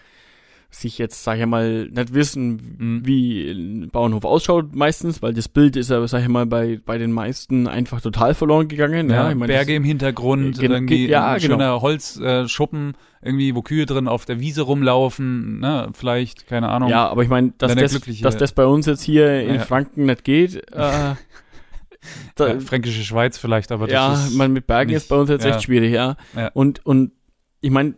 sich 0.75 0.97
jetzt, 0.97 1.23
sag 1.23 1.39
ich 1.39 1.45
mal, 1.45 1.85
nicht 1.89 2.13
wissen, 2.13 2.75
Mhm. 2.77 3.05
wie 3.05 3.51
ein 3.51 3.89
Bauernhof 3.91 4.25
ausschaut 4.25 4.75
meistens, 4.75 5.21
weil 5.21 5.33
das 5.33 5.47
Bild 5.47 5.75
ist 5.75 5.89
ja, 5.91 6.05
sag 6.07 6.23
ich 6.23 6.27
mal, 6.27 6.45
bei, 6.47 6.79
bei 6.83 6.97
den 6.97 7.11
meisten 7.11 7.67
einfach 7.67 8.01
total 8.01 8.33
verloren 8.33 8.67
gegangen. 8.67 9.09
Ja, 9.09 9.15
Ja, 9.25 9.29
ich 9.29 9.35
mein, 9.35 9.47
Berge 9.47 9.75
im 9.75 9.83
Hintergrund, 9.83 10.59
ge- 10.59 10.69
irgendwie 10.69 11.07
ja, 11.07 11.33
ein 11.33 11.39
genau. 11.39 11.53
schöner 11.53 11.81
Holzschuppen, 11.81 12.93
irgendwie, 13.21 13.55
wo 13.55 13.61
Kühe 13.61 13.85
drin 13.85 14.07
auf 14.07 14.25
der 14.25 14.39
Wiese 14.39 14.63
rumlaufen, 14.63 15.59
ne, 15.59 15.89
vielleicht, 15.93 16.47
keine 16.47 16.69
Ahnung. 16.69 16.89
Ja, 16.89 17.07
aber 17.07 17.21
ich 17.23 17.29
meine, 17.29 17.53
dass, 17.59 17.75
das, 17.75 18.01
dass 18.21 18.37
das 18.37 18.51
bei 18.53 18.65
uns 18.65 18.85
jetzt 18.87 19.03
hier 19.03 19.41
in 19.43 19.55
Ja. 19.55 19.61
Franken 19.61 20.05
nicht 20.07 20.23
geht, 20.23 20.55
äh, 20.73 21.13
da, 22.35 22.47
Ja, 22.47 22.59
Fränkische 22.59 23.03
Schweiz 23.03 23.37
vielleicht, 23.37 23.71
aber 23.71 23.85
das 23.87 23.93
ja, 23.93 24.13
ist, 24.13 24.35
man 24.35 24.51
mit 24.51 24.67
Bergen 24.67 24.89
nicht- 24.89 24.97
ist 24.97 25.09
bei 25.09 25.15
uns 25.17 25.29
jetzt 25.29 25.45
echt 25.45 25.63
schwierig, 25.63 25.93
ja. 25.93 26.15
Ja. 26.35 26.49
Und, 26.53 26.85
und 26.85 27.11
ich 27.61 27.71
meine, 27.71 27.93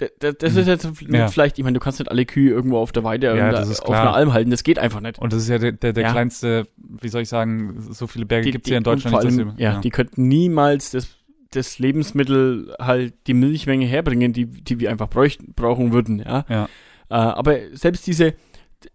d- 0.00 0.10
d- 0.22 0.32
das 0.38 0.56
ist 0.56 0.66
jetzt 0.68 0.88
Ja. 1.08 1.28
vielleicht, 1.28 1.58
ich 1.58 1.64
meine, 1.64 1.74
du 1.74 1.80
kannst 1.80 1.98
nicht 1.98 2.10
alle 2.10 2.24
Kühe 2.26 2.50
irgendwo 2.50 2.78
auf 2.78 2.92
der 2.92 3.04
Weide 3.04 3.36
Ja, 3.36 3.50
das 3.50 3.68
ist 3.68 3.80
auf 3.82 3.90
einer 3.94 4.14
Alm 4.14 4.32
halten, 4.32 4.50
das 4.50 4.62
geht 4.62 4.78
einfach 4.78 5.00
nicht. 5.00 5.18
und 5.18 5.32
das 5.32 5.42
ist 5.42 5.48
ja 5.48 5.58
der, 5.58 5.72
der, 5.72 5.92
der 5.92 6.02
Ja. 6.04 6.12
kleinste, 6.12 6.66
wie 6.76 7.08
soll 7.08 7.22
ich 7.22 7.28
sagen, 7.28 7.76
so 7.90 8.06
viele 8.06 8.26
Berge 8.26 8.50
gibt's 8.50 8.66
die- 8.66 8.72
ja 8.72 8.78
in 8.78 8.84
Deutschland 8.84 9.16
nicht. 9.24 9.38
allem, 9.38 9.54
sie- 9.56 9.62
ja, 9.62 9.80
die 9.80 9.90
könnten 9.90 10.28
niemals 10.28 10.90
das, 10.90 11.08
das 11.52 11.78
Lebensmittel 11.78 12.74
halt 12.80 13.14
die 13.26 13.34
Milchmenge 13.34 13.86
herbringen, 13.86 14.32
die, 14.32 14.46
die 14.46 14.80
wir 14.80 14.90
einfach 14.90 15.08
bräuchten, 15.08 15.54
brauchen 15.54 15.92
würden, 15.92 16.18
ja. 16.18 16.44
Ja. 16.48 16.64
Äh, 17.08 17.14
aber 17.14 17.56
selbst 17.72 18.06
diese 18.06 18.34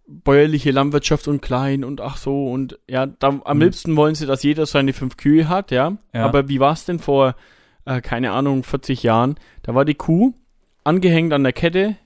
bäuerliche 0.06 0.70
Landwirtschaft 0.70 1.26
und 1.28 1.42
klein 1.42 1.84
und 1.84 2.00
ach 2.00 2.16
so 2.16 2.50
und 2.50 2.78
ja, 2.88 3.06
da, 3.06 3.40
am 3.44 3.56
Mhm. 3.56 3.62
liebsten 3.64 3.96
wollen 3.96 4.14
sie, 4.14 4.26
dass 4.26 4.42
jeder 4.42 4.66
seine 4.66 4.92
fünf 4.92 5.16
Kühe 5.16 5.48
hat, 5.48 5.70
ja. 5.70 5.96
Ja. 6.14 6.24
Aber 6.24 6.48
wie 6.48 6.60
war 6.60 6.72
es 6.72 6.84
denn 6.84 6.98
vor, 6.98 7.34
äh, 7.84 8.00
keine 8.00 8.30
Ahnung, 8.32 8.62
40 8.62 9.02
Jahren? 9.02 9.34
Da 9.62 9.74
war 9.74 9.84
die 9.84 9.94
Kuh 9.94 10.34
angehängt 10.84 11.32
an 11.32 11.42
der 11.42 11.52
Kette, 11.52 11.96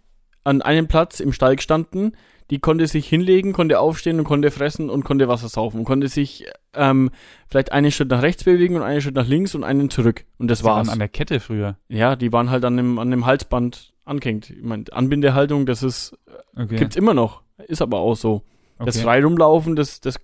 an 0.44 0.62
einem 0.62 0.86
Platz 0.88 1.20
im 1.20 1.32
Stall 1.32 1.56
gestanden, 1.56 2.16
die 2.50 2.60
konnte 2.60 2.86
sich 2.86 3.08
hinlegen, 3.08 3.52
konnte 3.52 3.80
aufstehen 3.80 4.18
und 4.18 4.24
konnte 4.24 4.52
fressen 4.52 4.88
und 4.88 5.04
konnte 5.04 5.26
Wasser 5.26 5.48
saufen 5.48 5.78
und 5.80 5.84
konnte 5.84 6.06
sich 6.06 6.46
ähm, 6.74 7.10
vielleicht 7.48 7.72
einen 7.72 7.90
Schritt 7.90 8.08
nach 8.10 8.22
rechts 8.22 8.44
bewegen 8.44 8.76
und 8.76 8.82
einen 8.82 9.00
Schritt 9.00 9.16
nach 9.16 9.26
links 9.26 9.54
und 9.56 9.64
einen 9.64 9.90
zurück. 9.90 10.24
Und 10.38 10.48
das 10.48 10.60
Die 10.60 10.64
waren 10.64 10.86
war's. 10.86 10.88
an 10.90 11.00
der 11.00 11.08
Kette 11.08 11.40
früher. 11.40 11.76
Ja, 11.88 12.14
die 12.14 12.32
waren 12.32 12.50
halt 12.50 12.64
an 12.64 12.76
dem, 12.76 13.00
an 13.00 13.10
dem 13.10 13.26
Halsband 13.26 13.92
angehängt. 14.04 14.50
Ich 14.50 14.62
meine, 14.62 14.84
Anbindehaltung, 14.92 15.66
das 15.66 15.82
ist, 15.82 16.16
Okay. 16.56 16.76
gibt's 16.76 16.94
immer 16.96 17.14
noch. 17.14 17.42
Ist 17.66 17.82
aber 17.82 17.98
auch 17.98 18.14
so. 18.14 18.42
Das 18.78 18.96
okay. 18.96 19.04
frei 19.04 19.24
rumlaufen, 19.24 19.74
das, 19.74 20.00
das 20.00 20.16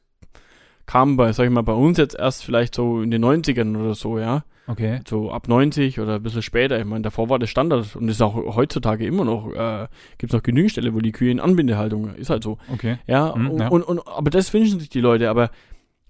kam 0.87 1.17
bei, 1.17 1.33
sag 1.33 1.45
ich 1.45 1.51
mal, 1.51 1.63
bei 1.63 1.73
uns 1.73 1.99
jetzt 1.99 2.15
erst 2.17 2.45
vielleicht 2.45 2.75
so 2.75 3.03
in 3.03 3.11
den 3.11 3.25
90ern 3.25 3.77
oder 3.79 3.95
so, 3.95 4.19
ja. 4.19 4.45
Okay. 4.67 5.01
So 5.09 5.31
ab 5.31 5.49
90 5.49 6.01
oder 6.01 6.17
ein 6.17 6.23
bisschen 6.23 6.43
später. 6.43 6.79
Ich 6.79 6.85
meine, 6.85 7.03
davor 7.03 7.29
war 7.29 7.39
das 7.39 7.51
Standard 7.51 7.97
und 7.97 8.09
ist 8.09 8.23
auch 8.23 8.57
heutzutage 8.57 9.07
immer 9.07 9.25
noch, 9.25 9.53
äh, 9.53 9.87
gibt's 10.19 10.35
noch 10.35 10.43
genügend 10.43 10.73
Stelle, 10.73 10.95
wo 10.95 11.01
die 11.01 11.13
Kühe 11.13 11.31
in 11.31 11.41
Anbindehaltung 11.41 12.15
ist 12.15 12.31
halt 12.31 12.43
so. 12.43 12.59
Okay. 12.73 12.99
Ja, 13.07 13.35
Mhm, 13.37 13.51
und, 13.51 13.61
ja. 13.61 13.69
Und, 13.69 13.83
und, 13.83 14.07
aber 14.07 14.31
das 14.31 14.53
wünschen 14.53 14.81
sich 14.81 14.89
die 14.89 15.01
Leute, 15.01 15.31
aber 15.31 15.51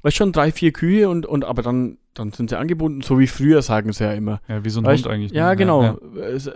weißt 0.02 0.16
schon, 0.16 0.32
drei, 0.32 0.52
vier 0.52 0.72
Kühe 0.72 1.08
und, 1.08 1.26
und 1.26 1.44
aber 1.44 1.62
dann, 1.62 1.98
dann 2.14 2.32
sind 2.32 2.50
sie 2.50 2.58
angebunden, 2.58 3.00
so 3.02 3.18
wie 3.18 3.26
früher, 3.26 3.62
sagen 3.62 3.92
sie 3.92 4.04
ja 4.04 4.12
immer. 4.12 4.40
Ja, 4.48 4.64
wie 4.64 4.70
so 4.70 4.80
ein 4.80 4.86
Weißt- 4.86 5.04
Hund 5.04 5.06
eigentlich. 5.08 5.32
Ja, 5.32 5.50
ne? 5.50 5.56
genau. 5.56 5.82
Ja, 5.82 5.96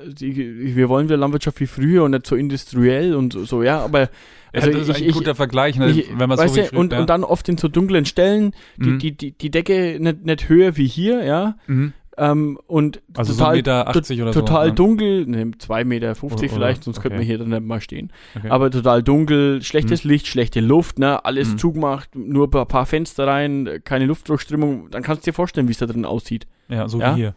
Die, 0.07 0.75
wir 0.77 0.89
wollen 0.89 1.07
wieder 1.09 1.17
Landwirtschaft 1.17 1.61
wie 1.61 1.67
früher 1.67 2.05
und 2.05 2.11
nicht 2.13 2.27
so 2.27 2.37
industriell 2.37 3.15
und 3.15 3.33
so, 3.33 3.63
ja, 3.63 3.81
aber 3.81 4.11
Also 4.53 4.69
Also 4.69 4.79
das 4.79 4.89
ist 4.89 4.97
ich- 4.99 5.03
ein 5.05 5.09
ich- 5.11 5.15
guter 5.15 5.35
Vergleich, 5.35 5.77
ne? 5.79 5.91
ich, 5.91 6.09
wenn 6.19 6.29
man 6.29 6.39
so 6.39 6.45
weißt 6.45 6.73
wie 6.73 6.77
und, 6.77 6.93
ja. 6.93 7.01
und 7.01 7.11
dann 7.11 7.25
oft 7.25 7.49
in 7.49 7.59
so 7.59 7.69
dunklen 7.69 8.05
Stellen, 8.07 8.53
die, 8.79 8.91
Mhm. 8.91 8.99
die, 9.01 9.13
die, 9.17 9.33
die 9.33 9.51
Decke 9.51 9.99
nicht, 10.01 10.25
nicht 10.25 10.49
höher 10.49 10.77
wie 10.77 10.87
hier, 10.87 11.25
ja, 11.25 11.57
Mhm. 11.67 11.93
Ähm, 12.19 12.59
und 12.67 13.03
Also 13.15 13.33
so 13.33 13.39
total, 13.39 13.55
1,80 13.55 13.57
Meter 13.57 13.89
80 13.89 14.23
oder 14.23 14.33
total 14.33 14.69
so. 14.69 14.75
dunkel, 14.75 15.27
ne, 15.27 15.45
2,50 15.59 15.85
Meter 15.85 16.11
Oder- 16.23 16.35
oder- 16.35 16.49
vielleicht, 16.49 16.85
sonst 16.85 17.01
könnten 17.01 17.17
wir 17.19 17.23
okay. 17.23 17.27
hier 17.27 17.39
dann 17.39 17.49
nicht 17.51 17.63
mal 17.65 17.81
stehen. 17.81 18.13
Okay. 18.37 18.49
Aber 18.51 18.71
total 18.71 19.03
dunkel, 19.03 19.63
schlechtes 19.63 20.05
Licht, 20.05 20.27
schlechte 20.27 20.61
Luft, 20.61 20.99
ne, 20.99 21.25
alles 21.25 21.53
Mhm. 21.53 21.59
zugemacht, 21.59 22.15
nur 22.15 22.47
ein 22.55 22.67
paar 22.69 22.87
Fenster 22.87 23.27
rein, 23.27 23.81
keine 23.85 24.07
Luftdruckströmung, 24.07 24.91
dann 24.91 25.03
kannst 25.03 25.27
du 25.27 25.31
dir 25.31 25.35
vorstellen, 25.35 25.69
wie 25.69 25.73
es 25.73 25.79
da 25.79 25.87
drin 25.87 26.05
aussieht. 26.05 26.47
ja, 26.69 26.89
so 26.89 26.99
ja? 27.01 27.13
wie 27.15 27.21
hier. 27.21 27.35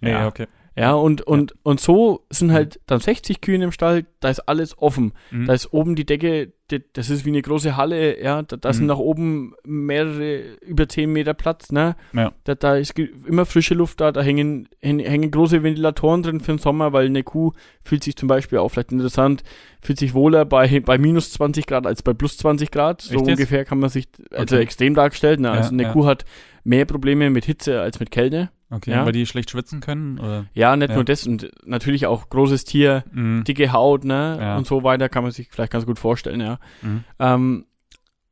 nee, 0.00 0.10
Ja. 0.10 0.26
okay. 0.28 0.46
Ja, 0.78 0.92
und, 0.92 1.22
und, 1.22 1.54
und 1.62 1.80
so 1.80 2.26
sind 2.28 2.52
halt 2.52 2.80
dann 2.86 3.00
60 3.00 3.40
Kühe 3.40 3.56
im 3.56 3.72
Stall, 3.72 4.04
da 4.20 4.28
ist 4.28 4.40
alles 4.40 4.76
offen. 4.76 5.12
Mhm. 5.30 5.46
Da 5.46 5.54
ist 5.54 5.72
oben 5.72 5.96
die 5.96 6.04
Decke, 6.04 6.52
die, 6.70 6.82
das 6.92 7.08
ist 7.08 7.24
wie 7.24 7.30
eine 7.30 7.40
große 7.40 7.78
Halle, 7.78 8.22
ja, 8.22 8.42
da, 8.42 8.56
da 8.58 8.72
sind 8.74 8.82
Mhm. 8.82 8.88
nach 8.88 8.98
oben 8.98 9.54
mehrere, 9.64 10.56
über 10.60 10.86
10 10.88 11.10
Meter 11.12 11.32
Platz, 11.32 11.72
ne? 11.72 11.96
Ja. 12.12 12.32
Da, 12.44 12.54
da 12.56 12.76
ist 12.76 12.98
immer 12.98 13.46
frische 13.46 13.72
Luft 13.74 14.00
da, 14.02 14.12
da 14.12 14.20
hängen, 14.20 14.68
hängen, 14.82 15.30
große 15.30 15.62
Ventilatoren 15.62 16.22
drin 16.22 16.40
für 16.40 16.52
den 16.52 16.58
Sommer, 16.58 16.92
weil 16.92 17.06
eine 17.06 17.22
Kuh 17.22 17.52
fühlt 17.82 18.04
sich 18.04 18.16
zum 18.16 18.28
Beispiel 18.28 18.58
auch 18.58 18.68
vielleicht 18.68 18.92
interessant, 18.92 19.44
fühlt 19.80 19.98
sich 19.98 20.12
wohler 20.12 20.44
bei, 20.44 20.80
bei 20.80 20.98
minus 20.98 21.32
20 21.32 21.66
Grad 21.66 21.86
als 21.86 22.02
bei 22.02 22.12
plus 22.12 22.36
20 22.36 22.70
Grad. 22.70 23.00
So 23.00 23.14
jetzt? 23.14 23.28
ungefähr 23.28 23.64
kann 23.64 23.78
man 23.78 23.88
sich, 23.88 24.08
also 24.30 24.56
Okay. 24.56 24.62
extrem 24.64 24.94
dargestellt, 24.94 25.40
ne? 25.40 25.50
Also 25.52 25.68
Ja, 25.70 25.72
eine 25.72 25.82
ja. 25.84 25.92
Kuh 25.92 26.04
hat 26.04 26.24
mehr 26.64 26.84
Probleme 26.84 27.30
mit 27.30 27.44
Hitze 27.46 27.80
als 27.80 27.98
mit 28.00 28.10
Kälte. 28.10 28.50
Okay, 28.68 28.90
Ja. 28.90 29.04
weil 29.06 29.12
die 29.12 29.26
schlecht 29.26 29.50
schwitzen 29.50 29.80
können? 29.80 30.18
Oder? 30.18 30.46
Ja, 30.52 30.76
nicht 30.76 30.88
Ja. 30.90 30.96
nur 30.96 31.04
das 31.04 31.26
und 31.26 31.50
natürlich 31.64 32.06
auch 32.06 32.28
großes 32.28 32.64
Tier, 32.64 33.04
Mhm. 33.12 33.44
dicke 33.44 33.72
Haut, 33.72 34.04
ne? 34.04 34.38
Ja. 34.40 34.56
Und 34.56 34.66
so 34.66 34.82
weiter 34.82 35.08
kann 35.08 35.22
man 35.22 35.30
sich 35.32 35.48
vielleicht 35.50 35.72
ganz 35.72 35.86
gut 35.86 35.98
vorstellen, 35.98 36.40
ja. 36.40 36.58
Mhm. 36.82 37.04
Ähm, 37.20 37.66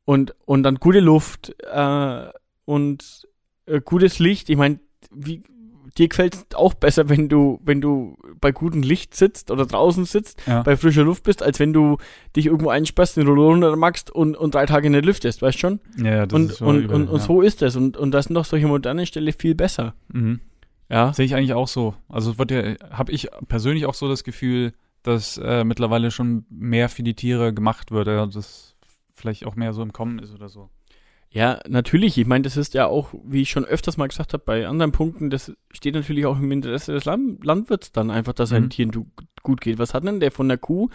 und, 0.03 0.35
und 0.45 0.63
dann 0.63 0.75
gute 0.75 0.99
Luft 0.99 1.55
äh, 1.71 2.27
und 2.65 3.27
äh, 3.65 3.79
gutes 3.81 4.19
Licht. 4.19 4.49
Ich 4.49 4.57
meine, 4.57 4.79
wie 5.11 5.41
dir 5.97 6.07
gefällt 6.09 6.35
es 6.35 6.45
auch 6.55 6.73
besser, 6.73 7.07
wenn 7.09 7.29
du, 7.29 7.59
wenn 7.63 7.79
du 7.81 8.17
bei 8.41 8.51
gutem 8.51 8.81
Licht 8.83 9.15
sitzt 9.15 9.49
oder 9.51 9.65
draußen 9.65 10.05
sitzt, 10.05 10.41
Ja. 10.45 10.61
bei 10.63 10.75
frischer 10.77 11.03
Luft 11.03 11.23
bist, 11.23 11.41
als 11.41 11.59
wenn 11.59 11.71
du 11.73 11.97
dich 12.35 12.47
irgendwo 12.47 12.69
einsperrst, 12.69 13.17
den 13.17 13.27
Roller 13.27 13.43
runter 13.45 13.75
magst 13.75 14.11
und, 14.11 14.35
und 14.35 14.55
drei 14.55 14.65
Tage 14.65 14.89
nicht 14.89 15.05
lüftest, 15.05 15.41
weißt 15.41 15.57
schon? 15.57 15.79
ja, 15.97 16.25
das 16.25 16.33
Und, 16.39 16.51
ist 16.51 16.57
schon 16.59 16.67
und, 16.67 16.83
übel, 16.83 16.95
und, 16.95 17.07
und 17.07 17.19
ja. 17.19 17.25
so 17.25 17.41
ist 17.41 17.61
es. 17.61 17.75
Und, 17.75 17.95
und 17.97 18.11
da 18.11 18.21
sind 18.21 18.35
doch 18.35 18.45
solche 18.45 18.67
modernen 18.67 19.05
Stelle 19.05 19.31
viel 19.33 19.55
besser. 19.55 19.93
Mhm. 20.11 20.41
Ja. 20.89 21.13
Sehe 21.13 21.25
ich 21.25 21.33
eigentlich 21.35 21.53
auch 21.53 21.67
so. 21.67 21.95
Also 22.09 22.37
wird 22.37 22.51
ja, 22.51 22.75
habe 22.91 23.11
ich 23.11 23.29
persönlich 23.47 23.85
auch 23.85 23.93
so 23.95 24.07
das 24.07 24.23
Gefühl, 24.23 24.73
dass 25.01 25.37
äh, 25.37 25.63
mittlerweile 25.63 26.11
schon 26.11 26.45
mehr 26.49 26.89
für 26.89 27.03
die 27.03 27.13
Tiere 27.15 27.53
gemacht 27.53 27.91
wird, 27.91 28.07
ja, 28.07 28.25
das 28.25 28.75
vielleicht 29.13 29.45
auch 29.45 29.55
mehr 29.55 29.71
so 29.73 29.81
im 29.81 29.93
Kommen 29.93 30.19
ist 30.19 30.33
oder 30.33 30.49
so. 30.49 30.69
Ja, 31.35 31.59
natürlich. 31.67 32.17
Ich 32.17 32.25
meine, 32.25 32.43
das 32.43 32.55
ist 32.55 32.75
ja 32.75 32.87
auch, 32.87 33.13
wie 33.25 33.41
ich 33.41 33.49
schon 33.49 33.65
öfters 33.65 33.97
mal 33.97 34.07
gesagt 34.07 34.31
habe, 34.31 34.41
bei 34.45 34.65
anderen 34.65 34.93
Punkten, 34.93 35.29
das 35.29 35.51
steht 35.69 35.93
natürlich 35.93 36.25
auch 36.25 36.39
im 36.39 36.49
Interesse 36.49 36.93
des 36.93 37.03
Land 37.03 37.43
Landwirts 37.43 37.91
dann 37.91 38.09
einfach, 38.09 38.31
dass 38.31 38.51
Mhm. 38.51 38.69
Tieren 38.69 38.91
gut 39.43 39.59
geht. 39.59 39.77
Was 39.77 39.93
hat 39.93 40.05
denn 40.05 40.21
der 40.21 40.31
von 40.31 40.47
der 40.47 40.57
Kuh, 40.57 40.87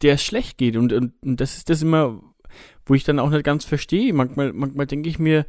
der 0.00 0.14
es 0.14 0.24
schlecht 0.24 0.56
geht? 0.56 0.76
Und, 0.76 0.94
und, 0.94 1.12
und 1.22 1.38
das 1.42 1.58
ist 1.58 1.68
das 1.68 1.82
immer, 1.82 2.22
wo 2.86 2.94
ich 2.94 3.04
dann 3.04 3.18
auch 3.18 3.28
nicht 3.28 3.44
ganz 3.44 3.66
verstehe. 3.66 4.14
Manchmal, 4.14 4.54
manchmal 4.54 4.86
denke 4.86 5.10
ich 5.10 5.18
mir, 5.18 5.44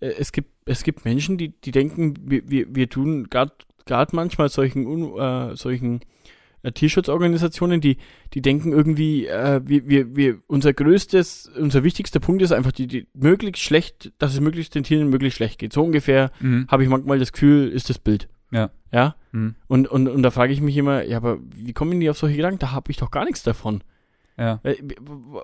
äh, 0.00 0.08
es 0.08 0.30
gibt, 0.30 0.50
es 0.66 0.82
gibt 0.82 1.06
Menschen, 1.06 1.38
die, 1.38 1.58
die 1.58 1.70
denken, 1.70 2.12
wir, 2.20 2.42
wir, 2.50 2.66
wir 2.74 2.90
tun 2.90 3.30
gerade 3.30 3.54
manchmal 4.12 4.50
solchen, 4.50 5.16
äh, 5.16 5.56
solchen 5.56 6.00
äh, 6.66 6.72
Tierschutzorganisationen, 6.72 7.80
die, 7.80 7.96
die 8.34 8.42
denken 8.42 8.72
irgendwie, 8.72 9.26
äh, 9.26 9.60
wir, 9.64 9.88
wir, 9.88 10.16
wir, 10.16 10.38
unser 10.46 10.72
größtes, 10.72 11.50
unser 11.58 11.84
wichtigster 11.84 12.20
Punkt 12.20 12.42
ist 12.42 12.52
einfach, 12.52 12.72
die, 12.72 12.86
die 12.86 13.06
möglichst 13.14 13.62
schlecht, 13.62 14.12
dass 14.18 14.34
es 14.34 14.40
möglichst 14.40 14.74
den 14.74 14.82
Tieren 14.84 15.08
möglichst 15.08 15.36
schlecht 15.36 15.58
geht. 15.58 15.72
So 15.72 15.82
ungefähr 15.82 16.30
Mhm. 16.40 16.66
habe 16.68 16.82
ich 16.82 16.88
manchmal 16.88 17.18
das 17.18 17.32
Gefühl, 17.32 17.68
ist 17.68 17.88
das 17.90 17.98
Bild. 17.98 18.28
Ja. 18.52 18.70
Ja. 18.92 19.16
Mhm. 19.32 19.54
Und, 19.66 19.88
und, 19.88 20.08
und 20.08 20.22
da 20.22 20.30
frage 20.30 20.52
ich 20.52 20.60
mich 20.60 20.76
immer, 20.76 21.02
ja, 21.04 21.16
aber 21.16 21.38
wie 21.54 21.72
kommen 21.72 21.98
die 22.00 22.08
auf 22.10 22.18
solche 22.18 22.36
Gedanken? 22.36 22.58
Da 22.60 22.72
habe 22.72 22.90
ich 22.90 22.96
doch 22.96 23.10
gar 23.10 23.24
nichts 23.24 23.42
davon. 23.42 23.82
Ja. 24.38 24.60
Äh, 24.64 24.76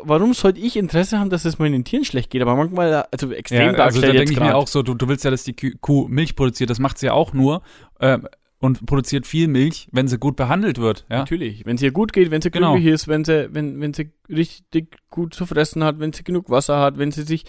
Warum 0.02 0.34
sollte 0.34 0.60
ich 0.60 0.76
Interesse 0.76 1.18
haben, 1.18 1.30
dass 1.30 1.44
es 1.46 1.58
meinen 1.58 1.82
Tieren 1.84 2.04
schlecht 2.04 2.30
geht? 2.30 2.42
Aber 2.42 2.54
manchmal, 2.56 3.06
also 3.10 3.32
extrem 3.32 3.60
Ja, 3.60 3.66
also 3.68 3.76
da 3.76 3.82
dargestellt 3.84 4.14
denke 4.18 4.32
ich 4.32 4.38
mir 4.38 4.46
gerade. 4.46 4.56
auch 4.56 4.68
so, 4.68 4.82
du, 4.82 4.94
du 4.94 5.08
willst 5.08 5.24
ja, 5.24 5.30
dass 5.30 5.44
die 5.44 5.54
Kuh- 5.54 5.76
Kuh 5.80 6.08
Milch 6.08 6.36
produziert, 6.36 6.68
das 6.70 6.78
macht 6.78 6.98
sie 6.98 7.06
ja 7.06 7.12
auch 7.14 7.32
nur 7.32 7.62
ähm, 8.00 8.28
und 8.62 8.86
produziert 8.86 9.26
viel 9.26 9.48
Milch, 9.48 9.88
wenn 9.92 10.08
sie 10.08 10.16
gut 10.18 10.36
behandelt 10.36 10.78
wird. 10.78 11.04
Ja, 11.10 11.18
Natürlich. 11.18 11.66
Wenn 11.66 11.76
es 11.76 11.82
ihr 11.82 11.90
gut 11.92 12.12
geht, 12.12 12.30
wenn 12.30 12.40
sie 12.40 12.50
Genau. 12.50 12.72
glücklich 12.72 12.94
ist, 12.94 13.08
wenn 13.08 13.24
sie, 13.24 13.48
wenn, 13.52 13.80
wenn 13.80 13.92
sie 13.92 14.10
richtig 14.30 14.96
gut 15.10 15.34
zu 15.34 15.44
fressen 15.44 15.84
hat, 15.84 15.98
wenn 15.98 16.12
sie 16.12 16.22
genug 16.24 16.48
Wasser 16.48 16.78
hat, 16.80 16.96
wenn 16.96 17.10
sie 17.10 17.22
sich 17.24 17.44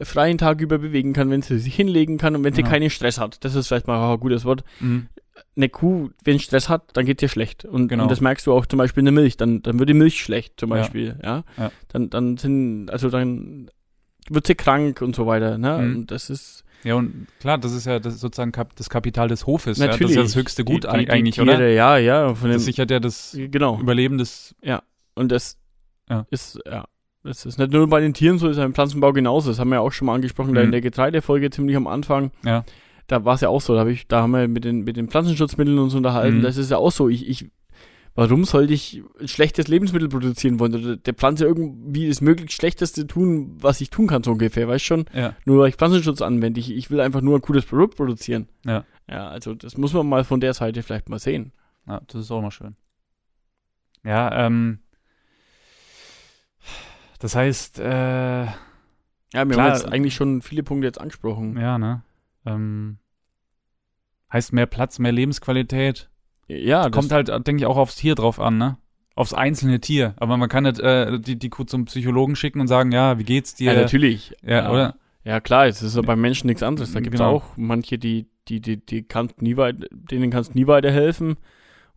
freien 0.00 0.38
Tag 0.38 0.60
über 0.60 0.78
bewegen 0.78 1.12
kann, 1.12 1.30
wenn 1.30 1.42
sie 1.42 1.58
sich 1.58 1.74
hinlegen 1.74 2.16
kann 2.16 2.34
und 2.34 2.42
wenn 2.44 2.54
sie 2.54 2.62
Genau. 2.62 2.70
keinen 2.72 2.90
Stress 2.90 3.18
hat. 3.18 3.44
Das 3.44 3.54
ist 3.54 3.68
vielleicht 3.68 3.86
mal 3.86 3.98
auch 4.02 4.14
ein 4.14 4.20
gutes 4.20 4.44
Wort. 4.44 4.64
mhm. 4.80 5.08
Eine 5.56 5.68
Kuh, 5.70 6.10
wenn 6.24 6.38
Stress 6.38 6.68
hat, 6.68 6.90
dann 6.96 7.06
geht 7.06 7.22
ihr 7.22 7.28
schlecht. 7.28 7.64
Und, 7.64 7.88
Genau. 7.88 8.02
und 8.04 8.10
das 8.12 8.20
merkst 8.20 8.46
du 8.46 8.52
auch 8.52 8.66
zum 8.66 8.78
Beispiel 8.78 9.00
in 9.00 9.06
der 9.06 9.12
Milch. 9.14 9.36
Dann, 9.36 9.62
dann 9.62 9.78
wird 9.78 9.88
die 9.88 9.94
Milch 9.94 10.20
schlecht, 10.20 10.60
zum 10.60 10.70
Ja. 10.70 10.76
Beispiel. 10.76 11.18
Ja. 11.22 11.44
Ja. 11.58 11.72
Dann, 11.88 12.10
dann 12.10 12.36
sind, 12.36 12.90
also 12.90 13.08
dann 13.10 13.70
wird 14.28 14.46
sie 14.46 14.54
krank 14.54 15.00
und 15.02 15.16
so 15.16 15.26
weiter. 15.26 15.58
Ne? 15.58 15.78
Mhm. 15.78 15.96
Und 15.96 16.10
das 16.10 16.30
ist 16.30 16.64
ja 16.84 16.94
und 16.94 17.26
klar, 17.40 17.58
das 17.58 17.72
ist 17.72 17.86
ja 17.86 17.98
das 17.98 18.14
ist 18.14 18.20
sozusagen 18.20 18.52
Kap 18.52 18.74
das 18.76 18.88
Kapital 18.90 19.28
des 19.28 19.46
Hofes. 19.46 19.78
Ja? 19.78 19.86
Das 19.86 19.94
natürlich 19.94 20.12
ist 20.12 20.16
ja 20.16 20.22
das 20.22 20.36
höchste 20.36 20.64
Gut 20.64 20.84
die, 20.84 20.88
die, 20.98 21.04
die 21.06 21.10
eigentlich, 21.10 21.34
Tiere, 21.36 21.54
oder? 21.54 21.68
Ja, 21.68 21.96
ja. 21.96 22.34
Von 22.34 22.50
Das 22.50 22.64
sichert 22.64 22.90
ja 22.90 23.00
das 23.00 23.36
genau. 23.50 23.78
Überleben 23.80 24.18
des. 24.18 24.54
Und 25.14 25.30
das 25.30 25.58
Ja. 26.08 26.26
ist, 26.30 26.58
ja, 26.66 26.84
das 27.22 27.44
ist 27.46 27.58
nicht 27.58 27.70
nur 27.72 27.86
bei 27.88 28.00
den 28.00 28.14
Tieren 28.14 28.38
so, 28.38 28.48
ist 28.48 28.56
ja 28.56 28.64
im 28.64 28.74
Pflanzenbau 28.74 29.12
genauso. 29.12 29.50
Das 29.50 29.58
haben 29.58 29.68
wir 29.68 29.76
ja 29.76 29.80
auch 29.80 29.92
schon 29.92 30.06
mal 30.06 30.14
angesprochen, 30.14 30.54
da 30.54 30.60
Mhm. 30.60 30.66
in 30.66 30.72
der 30.72 30.80
Getreidefolge 30.80 31.50
ziemlich 31.50 31.76
am 31.76 31.86
Anfang. 31.86 32.30
Ja. 32.44 32.64
Da 33.08 33.24
war 33.24 33.34
es 33.34 33.42
ja 33.42 33.48
auch 33.48 33.60
so, 33.60 33.74
da, 33.74 33.80
hab 33.80 33.88
ich, 33.88 34.08
da 34.08 34.22
haben 34.22 34.30
wir 34.32 34.48
mit 34.48 34.64
den, 34.64 34.84
mit 34.84 34.96
den 34.96 35.08
Pflanzenschutzmitteln 35.08 35.78
uns 35.78 35.94
unterhalten. 35.94 36.38
Mhm. 36.38 36.42
Das 36.42 36.56
ist 36.56 36.70
ja 36.70 36.78
auch 36.78 36.90
so. 36.92 37.08
Ich, 37.08 37.28
ich, 37.28 37.50
warum 38.14 38.44
sollte 38.44 38.72
ich 38.74 39.02
schlechtes 39.24 39.68
Lebensmittel 39.68 40.08
produzieren 40.08 40.58
wollen 40.60 40.74
oder 40.74 40.96
der 40.96 41.14
Pflanze 41.14 41.44
irgendwie 41.44 42.08
das 42.08 42.20
möglichst 42.20 42.56
Schlechteste 42.56 43.06
tun, 43.06 43.56
was 43.60 43.80
ich 43.80 43.90
tun 43.90 44.06
kann, 44.06 44.22
so 44.22 44.32
ungefähr, 44.32 44.68
weißt 44.68 44.84
schon? 44.84 45.04
Ja. 45.12 45.34
Nur 45.44 45.60
weil 45.60 45.68
ich 45.70 45.76
Pflanzenschutz 45.76 46.20
anwende. 46.22 46.60
Ich, 46.60 46.70
ich 46.70 46.90
will 46.90 47.00
einfach 47.00 47.20
nur 47.20 47.36
ein 47.38 47.42
cooles 47.42 47.64
Produkt 47.64 47.96
produzieren. 47.96 48.48
Ja. 48.64 48.84
Ja, 49.08 49.28
also 49.28 49.54
das 49.54 49.76
muss 49.76 49.92
man 49.92 50.08
mal 50.08 50.24
von 50.24 50.40
der 50.40 50.54
Seite 50.54 50.82
vielleicht 50.82 51.08
mal 51.08 51.18
sehen. 51.18 51.52
Ja, 51.86 52.00
das 52.06 52.22
ist 52.22 52.30
auch 52.30 52.40
mal 52.42 52.50
schön. 52.50 52.76
Ja, 54.04 54.46
ähm. 54.46 54.78
Das 57.18 57.34
heißt, 57.34 57.78
äh, 57.78 58.44
Ja, 58.44 58.54
wir 59.32 59.46
Klar. 59.46 59.66
haben 59.70 59.74
jetzt 59.74 59.86
eigentlich 59.92 60.14
schon 60.14 60.42
viele 60.42 60.62
Punkte 60.62 60.86
jetzt 60.86 61.00
angesprochen. 61.00 61.56
ja, 61.58 61.78
ne? 61.78 62.02
Ähm, 62.44 62.98
heißt 64.32 64.52
mehr 64.52 64.66
Platz, 64.66 64.98
mehr 64.98 65.12
Lebensqualität. 65.12 66.10
Ja, 66.60 66.88
das, 66.88 66.92
Kommt 66.92 67.12
halt, 67.12 67.28
denke 67.28 67.62
ich, 67.62 67.66
auch 67.66 67.76
aufs 67.76 67.96
Tier 67.96 68.14
drauf 68.14 68.40
an, 68.40 68.58
ne? 68.58 68.78
Aufs 69.14 69.34
einzelne 69.34 69.80
Tier. 69.80 70.14
Aber 70.16 70.36
man 70.36 70.48
kann 70.48 70.64
nicht 70.64 70.80
äh, 70.80 71.18
die, 71.20 71.38
die 71.38 71.50
Kuh 71.50 71.64
zum 71.64 71.84
Psychologen 71.84 72.34
schicken 72.36 72.60
und 72.60 72.66
sagen, 72.68 72.92
ja, 72.92 73.18
wie 73.18 73.24
geht's 73.24 73.54
dir? 73.54 73.72
ja, 73.74 73.80
natürlich. 73.80 74.34
Ja, 74.42 74.70
oder? 74.70 74.96
Ja, 75.24 75.40
klar, 75.40 75.66
es 75.66 75.82
ist 75.82 75.94
ja 75.96 76.02
beim 76.02 76.20
Menschen 76.20 76.46
nichts 76.48 76.62
anderes. 76.62 76.92
Da 76.92 77.00
gibt 77.00 77.14
es 77.14 77.20
Genau. 77.20 77.30
auch 77.36 77.44
manche, 77.56 77.98
die, 77.98 78.26
die, 78.48 78.60
die, 78.60 78.78
die 78.84 79.02
kannst 79.04 79.40
nie 79.42 79.56
weit, 79.56 79.76
denen 79.92 80.30
kannst 80.30 80.54
nie 80.54 80.66
weiterhelfen. 80.66 81.36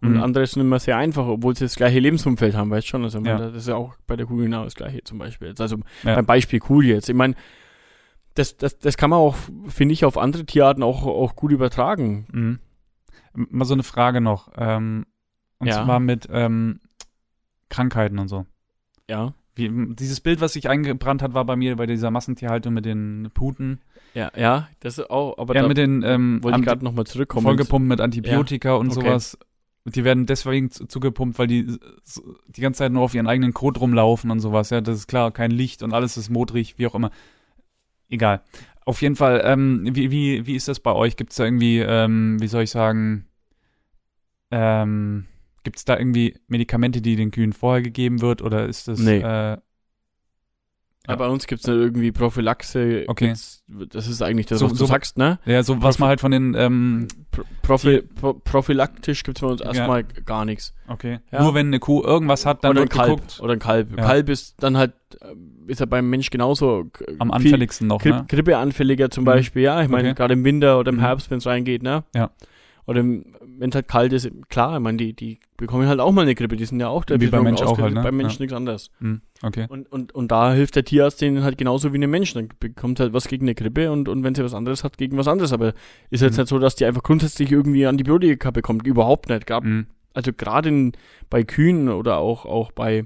Und 0.02 0.12
Mhm. 0.16 0.22
andere 0.22 0.46
sind 0.46 0.62
immer 0.62 0.78
sehr 0.78 0.98
einfach, 0.98 1.26
obwohl 1.26 1.56
sie 1.56 1.64
das 1.66 1.76
gleiche 1.76 2.00
Lebensumfeld 2.00 2.54
haben, 2.56 2.70
weißt 2.70 2.86
schon. 2.86 3.04
Also, 3.04 3.20
Ja. 3.20 3.38
das 3.38 3.56
ist 3.56 3.68
ja 3.70 3.76
auch 3.76 3.96
bei 4.06 4.16
der 4.18 4.26
Kuh 4.26 4.36
genau 4.36 4.66
das 4.66 4.76
gleiche 4.76 5.04
zum 5.06 5.18
Beispiel. 5.18 5.48
Jetzt, 5.48 5.62
Also 5.62 5.78
Ja. 6.04 6.16
beim 6.16 6.26
Beispiel 6.26 6.60
Kuh 6.60 6.82
jetzt. 6.82 7.08
Ich 7.10 7.16
meine, 7.16 7.34
das, 8.36 8.58
das, 8.58 8.78
das 8.78 8.98
kann 8.98 9.10
man 9.10 9.20
auch, 9.20 9.36
finde 9.70 9.94
ich, 9.94 10.04
auf 10.04 10.18
andere 10.18 10.46
Tierarten 10.46 10.84
auch, 10.84 11.06
auch 11.06 11.36
gut 11.38 11.52
übertragen. 11.52 12.28
Mhm. 12.32 12.60
Mal 13.36 13.66
so 13.66 13.74
eine 13.74 13.84
Frage 13.84 14.22
noch. 14.22 14.50
Ähm, 14.58 15.06
und 15.60 15.68
Ja. 15.68 15.84
zwar 15.84 16.00
mit 16.00 16.28
ähm, 16.32 16.80
Krankheiten 17.70 18.20
und 18.20 18.28
so. 18.28 18.46
Ja. 19.10 19.34
Wie, 19.56 19.72
dieses 19.96 20.20
Bild, 20.20 20.42
was 20.42 20.54
sich 20.54 20.68
eingebrannt 20.70 21.22
hat, 21.22 21.34
war 21.34 21.46
bei 21.46 21.56
mir 21.56 21.78
bei 21.78 21.86
dieser 21.86 22.12
Massentierhaltung 22.12 22.74
mit 22.74 22.84
den 22.86 23.30
Puten. 23.34 23.80
Ja, 24.14 24.32
ja, 24.36 24.68
das 24.82 24.98
ist 24.98 25.10
auch, 25.10 25.38
aber 25.38 25.56
ja, 25.56 25.62
da 25.62 25.68
mit 25.68 25.78
den 25.78 26.04
ähm, 26.04 26.44
wollte 26.44 26.60
ich 26.60 26.66
gerade 26.66 26.84
nochmal 26.84 27.06
zurückkommen. 27.06 27.44
vollgepumpt 27.46 27.88
mit 27.88 28.02
Antibiotika 28.02 28.76
und 28.76 28.88
okay. 28.92 29.02
sowas. 29.02 29.38
Die 29.86 30.04
werden 30.04 30.26
deswegen 30.26 30.72
zu- 30.72 30.88
zugepumpt, 30.88 31.38
weil 31.38 31.48
die 31.48 31.78
die 32.48 32.62
ganze 32.62 32.80
Zeit 32.80 32.92
nur 32.92 33.04
auf 33.04 33.14
ihren 33.14 33.28
eigenen 33.28 33.54
Kot 33.54 33.80
rumlaufen 33.80 34.32
und 34.32 34.40
sowas. 34.40 34.72
Ja, 34.72 34.82
das 34.82 34.98
ist 34.98 35.08
klar, 35.08 35.32
kein 35.32 35.52
Licht 35.52 35.84
und 35.84 35.94
alles 35.94 36.18
ist 36.18 36.30
modrig, 36.30 36.78
wie 36.78 36.88
auch 36.88 36.96
immer. 36.96 37.12
Egal. 38.10 38.42
Auf 38.86 39.02
jeden 39.02 39.16
Fall, 39.16 39.42
ähm, 39.44 39.82
wie, 39.92 40.12
wie, 40.12 40.46
wie 40.46 40.56
ist 40.56 40.68
das 40.68 40.80
bei 40.80 40.94
euch? 40.94 41.18
Gibt 41.18 41.32
es 41.32 41.38
da 41.38 41.46
irgendwie, 41.46 41.80
ähm, 41.80 42.38
wie 42.40 42.48
soll 42.48 42.64
ich 42.64 42.70
sagen, 42.70 43.26
ähm, 44.52 45.26
gibt 45.64 45.78
es 45.78 45.86
da 45.86 45.98
irgendwie 45.98 46.38
Medikamente, 46.48 47.02
die 47.02 47.16
den 47.16 47.32
Kühen 47.32 47.52
vorher 47.52 47.82
gegeben 47.82 48.22
wird 48.22 48.42
oder 48.44 48.68
ist 48.68 48.88
das 48.88 49.00
Nee. 49.00 49.20
äh, 49.22 49.58
Ja, 51.08 51.16
bei 51.16 51.28
uns 51.28 51.46
gibt's 51.48 51.68
nicht 51.68 51.76
irgendwie 51.76 52.12
Prophylaxe. 52.12 53.04
Okay. 53.08 53.28
Gibt's- 53.28 53.64
Das 53.92 54.08
ist 54.08 54.22
eigentlich 54.22 54.46
das, 54.46 54.60
So- 54.60 54.66
was 54.66 54.74
du 54.74 54.78
so- 54.80 54.86
sagst, 54.86 55.18
ne? 55.18 55.40
Ja, 55.46 55.64
so 55.64 55.82
was 55.82 55.98
man 56.00 56.10
halt 56.10 56.20
von 56.22 56.32
den, 56.32 56.54
ähm, 56.56 57.08
Pro 57.32 57.44
Prophy 57.64 58.02
Pro 58.02 58.34
Prophylaktisch 58.34 59.24
gibt's 59.24 59.42
bei 59.42 59.48
uns 59.48 59.62
Ja. 59.62 59.68
erstmal 59.68 60.04
gar 60.04 60.46
nichts. 60.46 60.74
okay. 60.88 61.20
Ja. 61.32 61.42
Nur 61.42 61.54
wenn 61.56 61.68
eine 61.68 61.80
Kuh 61.80 62.04
irgendwas 62.04 62.46
hat, 62.46 62.64
dann 62.64 62.72
oder 62.72 62.82
ein 62.82 62.84
wird 62.84 62.92
Kalb. 62.94 63.10
geguckt. 63.16 63.40
Oder 63.42 63.54
ein 63.54 63.60
Kalb. 63.60 63.98
Ja. 63.98 64.04
Kalb 64.06 64.30
ist 64.30 64.56
dann 64.62 64.78
halt, 64.78 64.94
äh, 65.22 65.34
ist 65.72 65.80
ja 65.80 65.86
beim 65.88 66.10
Mensch 66.10 66.30
genauso. 66.30 66.86
Am 67.20 67.32
anfälligsten 67.32 67.88
noch, 67.88 68.02
Gri 68.02 68.12
ne? 68.12 68.26
Grippeanfälliger 68.28 69.10
zum 69.10 69.24
Mhm. 69.24 69.26
Beispiel, 69.26 69.64
ja. 69.64 69.82
Ich 69.82 69.90
meine, 69.90 70.10
Okay. 70.10 70.16
gerade 70.18 70.34
im 70.34 70.44
Winter 70.44 70.78
oder 70.80 70.90
im 70.90 70.98
Mhm. 70.98 71.02
Herbst, 71.02 71.32
wenn 71.32 71.40
es 71.40 71.48
reingeht, 71.48 71.82
ne? 71.84 72.04
Ja. 72.14 72.30
Oder 72.88 73.04
wenn 73.04 73.70
es 73.70 73.74
halt 73.76 73.88
kalt 73.88 74.14
ist, 74.14 74.30
klar, 74.50 74.76
ich 74.76 74.80
meine, 74.80 74.98
die, 74.98 75.14
die 75.14 75.40
bekommen 75.58 75.88
halt 75.88 76.00
auch 76.00 76.12
mal 76.12 76.22
eine 76.22 76.36
Grippe, 76.36 76.56
die 76.56 76.66
sind 76.66 76.80
ja 76.80 76.88
auch 76.88 77.04
der 77.04 77.20
Wie 77.20 77.28
beim 77.28 77.44
Mensch 77.44 77.62
auch 77.64 77.80
halt, 77.80 77.96
ne? 77.96 78.04
Beim 78.04 78.16
Menschen 78.16 78.40
Ja. 78.40 78.44
nichts 78.44 78.54
anderes. 78.56 78.92
Hm, 79.00 79.22
okay. 79.42 79.66
Und, 79.70 79.92
und, 79.92 80.14
und 80.14 80.32
da 80.32 80.54
hilft 80.54 80.76
der 80.76 80.84
Tierarzt 80.86 81.20
denen 81.20 81.44
halt 81.44 81.58
genauso 81.58 81.94
wie 81.94 81.98
einem 81.98 82.12
Menschen. 82.12 82.48
Dann 82.48 82.50
bekommt 82.60 83.00
halt 83.00 83.14
was 83.14 83.28
gegen 83.28 83.46
eine 83.46 83.56
Grippe 83.56 83.92
und, 83.92 84.08
und 84.08 84.24
wenn 84.24 84.36
sie 84.36 84.44
was 84.44 84.54
anderes 84.54 84.84
hat, 84.84 84.98
gegen 85.00 85.18
was 85.18 85.28
anderes. 85.28 85.52
Aber 85.52 85.74
ist 86.12 86.22
jetzt 86.22 86.34
Mhm. 86.38 86.42
nicht 86.42 86.50
so, 86.50 86.60
dass 86.60 86.76
die 86.76 86.86
einfach 86.86 87.02
grundsätzlich 87.02 87.52
irgendwie 87.52 87.88
Antibiotika 87.88 88.52
bekommt. 88.52 88.86
Überhaupt 88.86 89.30
nicht. 89.30 89.48
Gab, 89.48 89.64
Hm. 89.64 89.88
also 90.14 90.32
gerade 90.32 90.92
bei 91.32 91.44
Kühen 91.44 91.90
oder 91.90 92.18
auch, 92.18 92.46
auch 92.46 92.72
bei, 92.72 93.06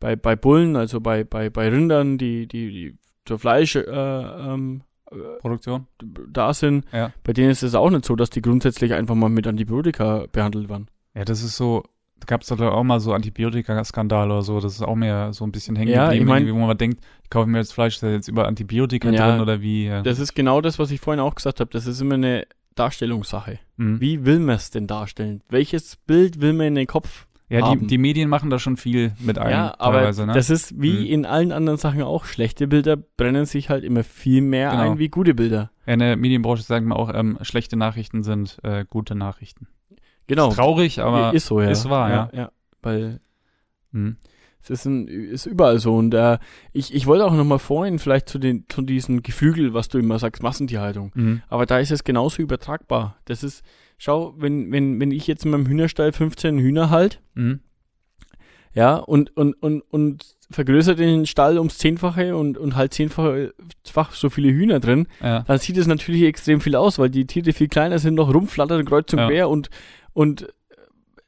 bei, 0.00 0.16
bei 0.16 0.34
Bullen, 0.34 0.74
also 0.74 1.00
bei, 1.00 1.22
bei, 1.22 1.48
bei 1.48 1.68
Rindern, 1.68 2.18
die, 2.18 2.48
die, 2.48 2.70
die 2.70 2.94
zur 3.24 3.38
Fleisch 3.38 3.76
äh, 3.76 3.82
ähm, 3.86 4.82
äh, 4.82 4.91
Produktion? 5.40 5.86
da 6.32 6.52
sind, 6.54 6.84
Ja. 6.92 7.12
bei 7.24 7.32
denen 7.32 7.50
ist 7.50 7.62
es 7.62 7.74
auch 7.74 7.90
nicht 7.90 8.04
so, 8.04 8.16
dass 8.16 8.30
die 8.30 8.42
grundsätzlich 8.42 8.92
einfach 8.94 9.14
mal 9.14 9.28
mit 9.28 9.46
Antibiotika 9.46 10.26
behandelt 10.32 10.68
waren. 10.68 10.88
Ja, 11.14 11.24
das 11.24 11.42
ist 11.42 11.56
so, 11.56 11.82
da 12.20 12.26
gab 12.26 12.42
es 12.42 12.48
doch 12.48 12.60
auch 12.60 12.82
mal 12.84 13.00
so 13.00 13.12
Antibiotika-Skandal 13.12 14.30
oder 14.30 14.42
so, 14.42 14.60
das 14.60 14.74
ist 14.74 14.82
auch 14.82 14.94
mehr 14.94 15.32
so 15.32 15.44
ein 15.44 15.52
bisschen 15.52 15.76
hängen 15.76 15.90
Ja, 15.92 16.04
geblieben, 16.06 16.24
ich 16.24 16.28
mein- 16.28 16.54
wo 16.54 16.66
man 16.66 16.78
denkt, 16.78 17.00
ich 17.24 17.30
kaufe 17.30 17.48
mir 17.48 17.58
jetzt 17.58 17.72
Fleisch, 17.72 17.94
ist 17.94 18.02
da 18.02 18.10
jetzt 18.10 18.28
über 18.28 18.46
Antibiotika 18.46 19.10
Ja, 19.10 19.30
drin 19.32 19.40
oder 19.40 19.60
wie? 19.60 19.86
Ja. 19.86 20.02
Das 20.02 20.18
ist 20.18 20.34
genau 20.34 20.60
das, 20.60 20.78
was 20.78 20.90
ich 20.90 21.00
vorhin 21.00 21.20
auch 21.20 21.34
gesagt 21.34 21.60
habe. 21.60 21.70
Das 21.70 21.86
ist 21.86 22.00
immer 22.00 22.14
eine 22.14 22.46
Darstellungssache. 22.74 23.58
Hm. 23.78 24.00
Wie 24.00 24.24
will 24.24 24.38
man 24.38 24.56
es 24.56 24.70
denn 24.70 24.86
darstellen? 24.86 25.42
Welches 25.50 25.96
Bild 25.96 26.40
will 26.40 26.52
man 26.54 26.68
in 26.68 26.74
den 26.76 26.86
Kopf? 26.86 27.26
Ja, 27.52 27.74
die, 27.74 27.86
die 27.86 27.98
Medien 27.98 28.28
machen 28.28 28.50
da 28.50 28.58
schon 28.58 28.76
viel 28.76 29.12
mit 29.20 29.38
ein, 29.38 29.50
ja, 29.50 29.74
aber 29.78 29.98
teilweise, 29.98 30.26
ne? 30.26 30.32
das 30.32 30.50
ist 30.50 30.80
wie 30.80 31.00
Mhm. 31.00 31.06
in 31.06 31.26
allen 31.26 31.52
anderen 31.52 31.78
Sachen 31.78 32.02
auch. 32.02 32.24
Schlechte 32.24 32.66
Bilder 32.66 32.96
brennen 32.96 33.44
sich 33.44 33.68
halt 33.70 33.84
immer 33.84 34.04
viel 34.04 34.40
mehr 34.40 34.70
Genau. 34.70 34.92
ein 34.92 34.98
wie 34.98 35.08
gute 35.08 35.34
Bilder. 35.34 35.70
ja, 35.86 35.92
in 35.92 35.98
der 35.98 36.16
Medienbranche 36.16 36.62
sagen 36.62 36.88
wir 36.88 36.96
auch, 36.96 37.12
ähm, 37.14 37.38
schlechte 37.42 37.76
Nachrichten 37.76 38.22
sind 38.22 38.58
äh, 38.62 38.84
gute 38.88 39.14
Nachrichten. 39.14 39.68
Genau. 40.26 40.48
Ist 40.48 40.56
traurig, 40.56 41.00
aber 41.00 41.34
ist 41.34 41.46
so, 41.46 41.60
ja. 41.60 41.70
ist 41.70 41.88
wahr, 41.90 42.10
ja. 42.10 42.30
ja. 42.32 42.52
Weil 42.80 43.20
hm. 43.92 44.16
es 44.62 44.70
ist, 44.70 44.86
ein, 44.86 45.08
ist 45.08 45.46
überall 45.46 45.78
so. 45.78 45.96
Und 45.96 46.14
äh, 46.14 46.38
ich, 46.72 46.94
ich 46.94 47.06
wollte 47.06 47.24
auch 47.26 47.34
nochmal 47.34 47.58
vorhin 47.58 47.98
vielleicht 47.98 48.28
zu, 48.28 48.38
den, 48.38 48.64
zu 48.68 48.82
diesen 48.82 49.22
Geflügel, 49.22 49.74
was 49.74 49.88
du 49.88 49.98
immer 49.98 50.18
sagst, 50.18 50.42
Massentierhaltung. 50.42 51.12
Hm. 51.14 51.42
Aber 51.48 51.66
da 51.66 51.78
ist 51.78 51.90
es 51.90 52.04
genauso 52.04 52.40
übertragbar. 52.40 53.16
Das 53.26 53.42
ist, 53.42 53.62
schau, 54.02 54.34
wenn, 54.36 54.72
wenn, 54.72 54.98
wenn 55.00 55.10
ich 55.12 55.26
jetzt 55.26 55.44
in 55.44 55.52
meinem 55.52 55.66
Hühnerstall 55.66 56.12
15 56.12 56.58
Hühner 56.58 56.90
halt, 56.90 57.20
Hm. 57.36 57.60
ja, 58.74 58.96
und, 58.96 59.36
und, 59.36 59.54
und, 59.62 59.82
und 59.90 60.24
vergrößert 60.50 60.98
den 60.98 61.24
Stall 61.26 61.56
ums 61.58 61.78
Zehnfache 61.78 62.36
und, 62.36 62.58
und 62.58 62.74
halt 62.76 62.92
zehnfach 62.94 64.12
so 64.12 64.28
viele 64.30 64.50
Hühner 64.50 64.80
drin, 64.80 65.06
Ja. 65.22 65.40
dann 65.46 65.58
sieht 65.58 65.76
es 65.76 65.86
natürlich 65.86 66.22
extrem 66.24 66.60
viel 66.60 66.74
aus, 66.76 66.98
weil 66.98 67.10
die 67.10 67.26
Tiere 67.26 67.52
viel 67.52 67.68
kleiner 67.68 67.98
sind, 67.98 68.14
noch 68.14 68.32
rumflattern, 68.34 68.84
kreuz 68.84 69.12
und 69.12 69.20
Ja. 69.20 69.28
quer 69.28 69.48
und, 69.48 69.70
und, 70.14 70.48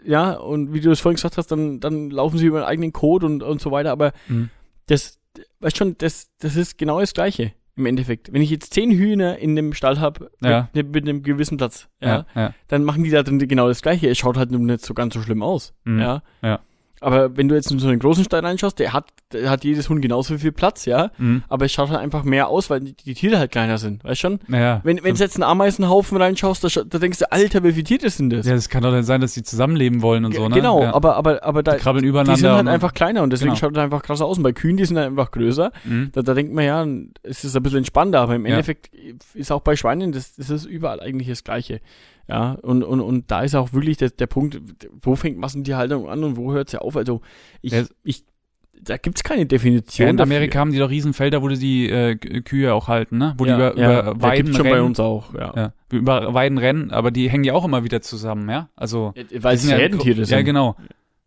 ja, 0.04 0.32
und 0.32 0.74
wie 0.74 0.80
du 0.80 0.90
es 0.90 1.00
vorhin 1.00 1.16
gesagt 1.16 1.38
hast, 1.38 1.46
dann, 1.52 1.80
dann 1.80 2.10
laufen 2.10 2.38
sie 2.38 2.46
über 2.46 2.58
ihren 2.60 2.66
eigenen 2.68 2.92
Code 2.92 3.24
und, 3.26 3.42
und 3.42 3.60
so 3.60 3.70
weiter, 3.70 3.92
aber 3.92 4.12
Hm. 4.26 4.50
das, 4.86 5.18
weißt 5.60 5.76
schon, 5.76 5.96
das, 5.98 6.30
das 6.40 6.56
ist 6.56 6.76
genau 6.76 6.98
das 7.00 7.14
Gleiche 7.14 7.52
im 7.76 7.86
Endeffekt. 7.86 8.32
Wenn 8.32 8.42
ich 8.42 8.50
jetzt 8.50 8.72
zehn 8.74 8.90
Hühner 8.90 9.38
in 9.38 9.56
dem 9.56 9.72
Stall 9.72 9.98
habe, 10.00 10.30
Ja. 10.42 10.68
mit, 10.74 10.92
mit 10.92 11.04
einem 11.08 11.22
gewissen 11.22 11.56
Platz, 11.56 11.88
ja, 12.00 12.26
Ja. 12.34 12.54
Dann 12.68 12.84
machen 12.84 13.04
die 13.04 13.10
da 13.10 13.22
drin 13.22 13.38
genau 13.38 13.68
das 13.68 13.82
Gleiche. 13.82 14.08
Es 14.08 14.18
schaut 14.18 14.36
halt 14.36 14.50
nicht 14.50 14.84
so 14.84 14.94
ganz 14.94 15.14
so 15.14 15.20
schlimm 15.20 15.42
aus. 15.42 15.74
Mhm. 15.84 16.00
Ja. 16.00 16.22
Ja. 16.42 16.60
Aber 17.04 17.36
wenn 17.36 17.48
du 17.48 17.54
jetzt 17.54 17.70
in 17.70 17.78
so 17.78 17.88
einen 17.88 17.98
großen 17.98 18.24
Stall 18.24 18.40
reinschaust, 18.40 18.78
der 18.78 18.92
hat, 18.92 19.06
der 19.32 19.50
hat 19.50 19.62
jedes 19.64 19.88
Huhn 19.88 20.00
genauso 20.00 20.38
viel 20.38 20.52
Platz, 20.52 20.84
ja. 20.86 21.10
Hm. 21.16 21.42
Aber 21.48 21.64
es 21.66 21.72
schaut 21.72 21.90
halt 21.90 22.00
einfach 22.00 22.24
mehr 22.24 22.48
aus, 22.48 22.70
weil 22.70 22.80
die, 22.80 22.94
die 22.94 23.14
Tiere 23.14 23.38
halt 23.38 23.52
kleiner 23.52 23.78
sind, 23.78 24.02
weißt 24.04 24.20
schon? 24.20 24.40
Ja. 24.48 24.80
Wenn, 24.84 25.02
wenn 25.04 25.14
du 25.14 25.20
jetzt 25.20 25.36
einen 25.36 25.42
Ameisenhaufen 25.42 26.16
reinschaust, 26.16 26.64
da, 26.64 26.68
da 26.82 26.98
denkst 26.98 27.18
du, 27.18 27.30
Alter, 27.30 27.62
wie 27.62 27.72
viele 27.72 27.84
Tiere 27.84 28.10
sind 28.10 28.30
das? 28.30 28.46
ja, 28.46 28.54
das 28.54 28.68
kann 28.68 28.82
doch 28.82 28.92
nicht 28.92 29.04
sein, 29.04 29.20
dass 29.20 29.34
die 29.34 29.42
zusammenleben 29.42 30.02
wollen 30.02 30.24
und 30.24 30.30
Ge- 30.32 30.40
so, 30.40 30.48
ne? 30.48 30.54
Genau, 30.54 30.82
ja. 30.82 30.94
aber, 30.94 31.16
aber, 31.16 31.42
aber 31.44 31.62
da, 31.62 31.72
die 31.72 31.78
krabbeln 31.78 32.02
die 32.02 32.08
übereinander. 32.08 32.36
sind 32.38 32.50
halt 32.50 32.68
einfach 32.68 32.94
kleiner 32.94 33.22
und 33.22 33.30
deswegen 33.32 33.50
Genau. 33.50 33.60
schaut 33.60 33.76
es 33.76 33.82
einfach 33.82 34.02
krass 34.02 34.20
aus. 34.20 34.38
Und 34.38 34.42
bei 34.42 34.52
Kühen, 34.52 34.76
die 34.76 34.84
sind 34.84 34.96
halt 34.96 35.08
einfach 35.08 35.30
größer. 35.30 35.72
Hm. 35.84 36.10
Da, 36.12 36.22
da 36.22 36.34
denkt 36.34 36.52
man 36.54 36.64
ja, 36.64 36.86
es 37.22 37.44
ist 37.44 37.54
ein 37.56 37.62
bisschen 37.62 37.78
entspannter, 37.78 38.20
aber 38.20 38.34
im 38.36 38.44
Ja. 38.46 38.52
Endeffekt 38.52 38.90
ist 39.34 39.52
auch 39.52 39.60
bei 39.60 39.76
Schweinen, 39.76 40.12
das, 40.12 40.34
das 40.36 40.48
ist 40.50 40.64
überall 40.64 41.00
eigentlich 41.00 41.28
das 41.28 41.44
Gleiche. 41.44 41.80
Ja, 42.28 42.52
und, 42.62 42.82
und, 42.82 43.00
und 43.00 43.30
da 43.30 43.42
ist 43.42 43.54
auch 43.54 43.72
wirklich 43.72 43.98
der, 43.98 44.10
der 44.10 44.26
Punkt, 44.26 44.60
wo 45.02 45.14
fängt 45.14 45.38
Massentierhaltung 45.38 46.08
an 46.08 46.24
und 46.24 46.36
wo 46.36 46.52
hört 46.52 46.70
sie 46.70 46.80
auf? 46.80 46.96
Also, 46.96 47.20
ich, 47.60 47.72
Ja. 47.72 47.84
ich, 48.02 48.24
da 48.80 48.96
gibt's 48.96 49.22
keine 49.22 49.46
Definition. 49.46 50.04
Ja, 50.06 50.10
in 50.10 50.16
dafür. 50.16 50.34
Amerika 50.36 50.58
haben 50.58 50.72
die 50.72 50.78
doch 50.78 50.90
Riesenfelder, 50.90 51.42
wo 51.42 51.48
die 51.48 51.58
die 51.58 51.88
äh, 51.88 52.16
Kühe 52.16 52.74
auch 52.74 52.88
halten, 52.88 53.18
ne? 53.18 53.34
Wo 53.38 53.44
ja, 53.46 53.56
die 53.56 53.62
über, 53.74 53.80
ja, 53.80 54.00
über 54.10 54.22
Weiden 54.22 54.44
gibt's 54.46 54.56
schon 54.58 54.66
rennen. 54.66 54.78
bei 54.78 54.82
uns 54.82 55.00
auch, 55.00 55.32
ja. 55.34 55.52
Ja, 55.56 55.72
über 55.90 56.34
Weiden 56.34 56.58
rennen, 56.58 56.90
aber 56.90 57.10
die 57.10 57.30
hängen 57.30 57.44
ja 57.44 57.52
auch 57.54 57.64
immer 57.64 57.84
wieder 57.84 58.00
zusammen, 58.02 58.48
ja? 58.48 58.68
Also 58.76 59.14
Weil 59.38 59.54
es 59.56 59.70
Herdentiere 59.70 60.24
sind. 60.24 60.36
Ja, 60.36 60.42
genau. 60.42 60.76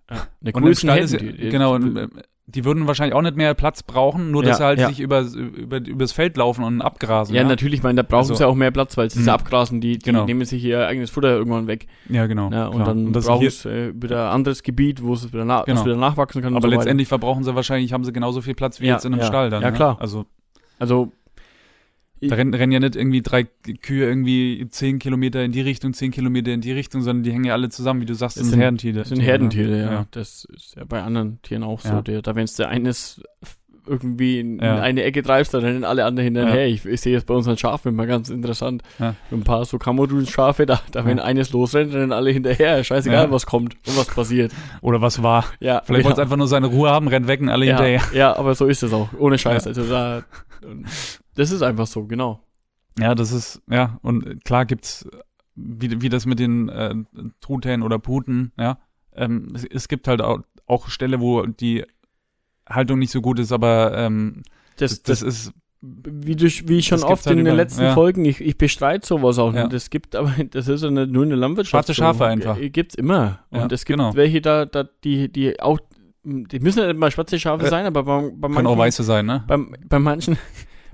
Eine 0.08 0.22
Und 0.54 0.62
Kuh 0.64 0.68
ist 0.70 0.84
ein 0.84 0.90
Herdentier. 0.92 1.50
genau, 1.50 1.76
und, 1.76 2.10
die 2.50 2.64
würden 2.64 2.88
wahrscheinlich 2.88 3.14
auch 3.14 3.22
nicht 3.22 3.36
mehr 3.36 3.54
Platz 3.54 3.84
brauchen, 3.84 4.32
nur 4.32 4.42
dass 4.42 4.52
Ja, 4.52 4.56
sie 4.56 4.64
halt 4.64 4.80
ja. 4.80 4.88
sich 4.88 5.02
über, 5.02 5.22
über 5.22 5.78
übers 5.86 6.14
Feld 6.14 6.38
laufen 6.38 6.64
und 6.64 6.82
abgrasen. 6.82 7.36
ja, 7.36 7.42
Ja, 7.42 7.48
natürlich, 7.48 7.80
ich 7.80 7.84
meine, 7.84 7.98
da 7.98 8.04
brauchen 8.04 8.20
Also- 8.20 8.36
sie 8.36 8.48
auch 8.48 8.56
mehr 8.56 8.72
Platz, 8.72 8.96
weil 8.96 9.10
sie 9.10 9.20
Mhm. 9.20 9.28
abgrasen, 9.30 9.82
die, 9.82 9.98
die 9.98 10.06
Genau. 10.06 10.26
nehmen 10.26 10.46
sich 10.46 10.64
ihr 10.64 10.88
eigenes 10.88 11.10
Futter 11.10 11.30
irgendwann 11.36 11.68
weg. 11.68 11.88
ja 12.08 12.26
genau. 12.26 12.50
Ja, 12.52 12.68
und 12.68 12.76
klar. 12.76 12.88
dann 12.88 13.12
das 13.12 13.26
brauchen 13.26 13.50
sie 13.50 13.70
äh, 13.70 13.94
wieder 14.02 14.30
ein 14.30 14.36
anderes 14.36 14.64
Gebiet, 14.64 15.04
wo 15.04 15.14
es 15.14 15.32
wieder, 15.34 15.44
na 15.44 15.64
Genau. 15.64 15.84
wieder 15.84 15.98
nachwachsen 15.98 16.42
kann. 16.42 16.54
und 16.54 16.58
aber 16.58 16.68
so 16.68 16.72
weiter. 16.72 16.78
letztendlich 16.84 17.10
verbrauchen 17.10 17.44
sie 17.44 17.54
wahrscheinlich, 17.54 17.92
haben 17.92 18.06
sie 18.06 18.14
genauso 18.14 18.42
viel 18.42 18.56
Platz 18.56 18.80
wie 18.80 18.86
jetzt 18.86 19.04
in 19.06 19.14
einem. 19.14 19.24
Stall 19.26 19.50
dann. 19.50 19.62
Ja, 19.62 19.72
ne? 19.72 19.76
klar. 19.76 19.98
Also 20.00 20.26
Also, 20.80 21.12
da 22.22 22.36
rennen, 22.36 22.54
rennen 22.54 22.72
ja 22.72 22.80
nicht 22.80 22.96
irgendwie 22.96 23.22
drei 23.22 23.44
Kühe 23.44 24.06
irgendwie 24.08 24.68
zehn 24.70 25.00
Kilometer 25.00 25.44
in 25.44 25.52
die 25.52 25.62
Richtung, 25.62 25.94
zehn 25.94 26.12
Kilometer 26.12 26.52
in 26.54 26.62
die 26.62 26.72
Richtung, 26.72 27.02
sondern 27.02 27.24
die 27.24 27.32
hängen 27.32 27.46
ja 27.46 27.54
alle 27.54 27.70
zusammen, 27.70 28.02
wie 28.02 28.06
du 28.06 28.14
sagst, 28.16 28.38
das 28.38 28.44
Das 28.44 28.50
sind 28.52 28.60
Herdentiere. 28.60 29.00
das 29.00 29.10
sind 29.10 29.20
Herdentiere, 29.22 29.80
ja. 29.80 29.92
Ja. 29.92 30.06
Das 30.12 30.46
ist 30.56 30.76
ja 30.76 30.84
bei 30.86 31.02
anderen 31.04 31.42
Tieren 31.42 31.64
auch 31.64 31.80
so. 31.80 31.90
Ja. 31.90 32.02
Der, 32.02 32.22
da, 32.22 32.36
wenn 32.36 32.46
du 32.48 32.68
eines 32.68 33.22
irgendwie 33.90 34.40
in, 34.42 34.60
Ja. 34.60 34.76
in 34.78 34.82
eine 34.82 35.04
Ecke 35.04 35.24
treibst, 35.24 35.54
dann 35.54 35.62
rennen 35.64 35.86
alle 35.86 36.04
anderen 36.04 36.26
hinterher. 36.26 36.68
Ich, 36.68 36.86
ich 36.86 37.00
sehe 37.00 37.14
jetzt 37.14 37.26
bei 37.26 37.34
unseren 37.34 37.58
Schafen 37.58 37.90
immer 37.94 38.06
ganz 38.06 38.30
interessant. 38.30 38.82
Ein 39.00 39.44
paar 39.46 39.64
so 39.64 39.78
Kamerun-Schafe, 39.78 40.66
da, 40.66 40.82
da 40.92 41.06
wenn 41.06 41.20
eines 41.20 41.54
losrennt, 41.54 41.94
rennen 41.94 42.12
alle 42.12 42.32
hinterher. 42.32 42.84
Scheißegal, 42.84 43.32
was 43.32 43.46
kommt 43.46 43.76
und 43.88 43.98
was 43.98 44.08
passiert. 44.08 44.52
Oder 44.82 45.00
was 45.02 45.24
war. 45.24 45.46
Ja, 45.62 45.82
Vielleicht 45.86 46.02
ja. 46.04 46.10
wollte 46.10 46.20
es 46.20 46.24
einfach 46.26 46.36
nur 46.36 46.50
seine 46.50 46.68
Ruhe 46.68 46.90
haben, 46.90 47.08
rennt 47.08 47.28
weg 47.28 47.40
und 47.40 47.48
alle 47.48 47.66
hinterher. 47.66 48.02
ja, 48.14 48.36
aber 48.36 48.56
so 48.56 48.66
ist 48.66 48.84
es 48.84 48.92
auch. 48.92 49.08
Ohne 49.18 49.38
Scheiß. 49.38 49.68
Also 49.68 49.86
da, 49.88 50.24
das 51.38 51.52
ist 51.52 51.62
einfach 51.62 51.88
so, 51.88 52.06
genau. 52.06 52.42
Ja, 53.00 53.16
das 53.16 53.32
ist, 53.32 53.62
ja, 53.70 54.00
und 54.02 54.44
klar 54.44 54.66
gibt's, 54.66 55.08
wie, 55.56 56.02
wie 56.02 56.10
das 56.10 56.26
mit 56.26 56.40
den 56.40 56.68
äh, 56.70 56.94
Truthähnen 57.42 57.84
oder 57.84 58.00
Puten, 58.00 58.52
ja, 58.60 58.80
ähm, 59.16 59.50
es, 59.56 59.64
es 59.66 59.88
gibt 59.88 60.08
halt 60.08 60.22
auch, 60.22 60.40
auch 60.66 60.90
Stelle, 60.90 61.20
wo 61.20 61.46
die 61.46 61.86
Haltung 62.70 63.00
nicht 63.00 63.12
so 63.12 63.22
gut 63.22 63.40
ist, 63.40 63.52
aber 63.52 63.98
ähm, 63.98 64.44
Das, 64.78 65.02
das, 65.04 65.20
das, 65.20 65.22
ist, 65.22 65.54
wie, 65.82 66.36
du, 66.36 66.46
wie 66.46 66.82
schon 66.82 67.00
das 67.02 67.10
oft 67.10 67.26
halt 67.28 67.38
in 67.38 67.46
den 67.46 67.56
letzten 67.56 67.84
Ja. 67.84 67.94
Folgen, 67.94 68.26
ich, 68.26 68.42
ich 68.42 68.58
bestreite 68.58 69.06
sowas 69.08 69.38
auch 69.40 69.54
Ja. 69.54 69.64
nicht. 69.64 69.74
Es 69.74 69.90
gibt 69.90 70.16
aber, 70.16 70.32
das 70.52 70.68
ist 70.68 70.82
nicht 70.84 71.12
nur 71.12 71.24
in 71.24 71.30
der 71.30 71.38
Landwirtschaft. 71.38 71.70
Schwarze 71.88 71.94
Schafe 71.94 72.26
einfach. 72.26 72.58
G- 72.58 72.70
Gibt's 72.70 72.96
immer. 72.96 73.40
Ja, 73.52 73.64
Und 73.64 73.72
es 73.72 73.86
gibt 73.86 74.00
genau. 74.00 74.16
welche 74.16 74.42
da, 74.42 74.66
da, 74.66 74.84
die, 75.04 75.32
die 75.32 75.60
auch, 75.62 75.80
die 76.24 76.60
müssen 76.60 76.80
ja 76.80 76.88
nicht 76.88 76.98
mal 77.00 77.10
schwarze 77.12 77.40
Schafe 77.40 77.66
Äh, 77.66 77.70
sein, 77.70 77.86
aber 77.86 78.04
bei, 78.04 78.22
bei 78.22 78.48
kann 78.48 78.52
manchen, 78.56 78.68
auch 78.68 78.78
weiße 78.78 79.04
sein, 79.04 79.26
ne? 79.28 79.44
bei, 79.48 79.58
bei 79.88 80.00
manchen, 80.00 80.38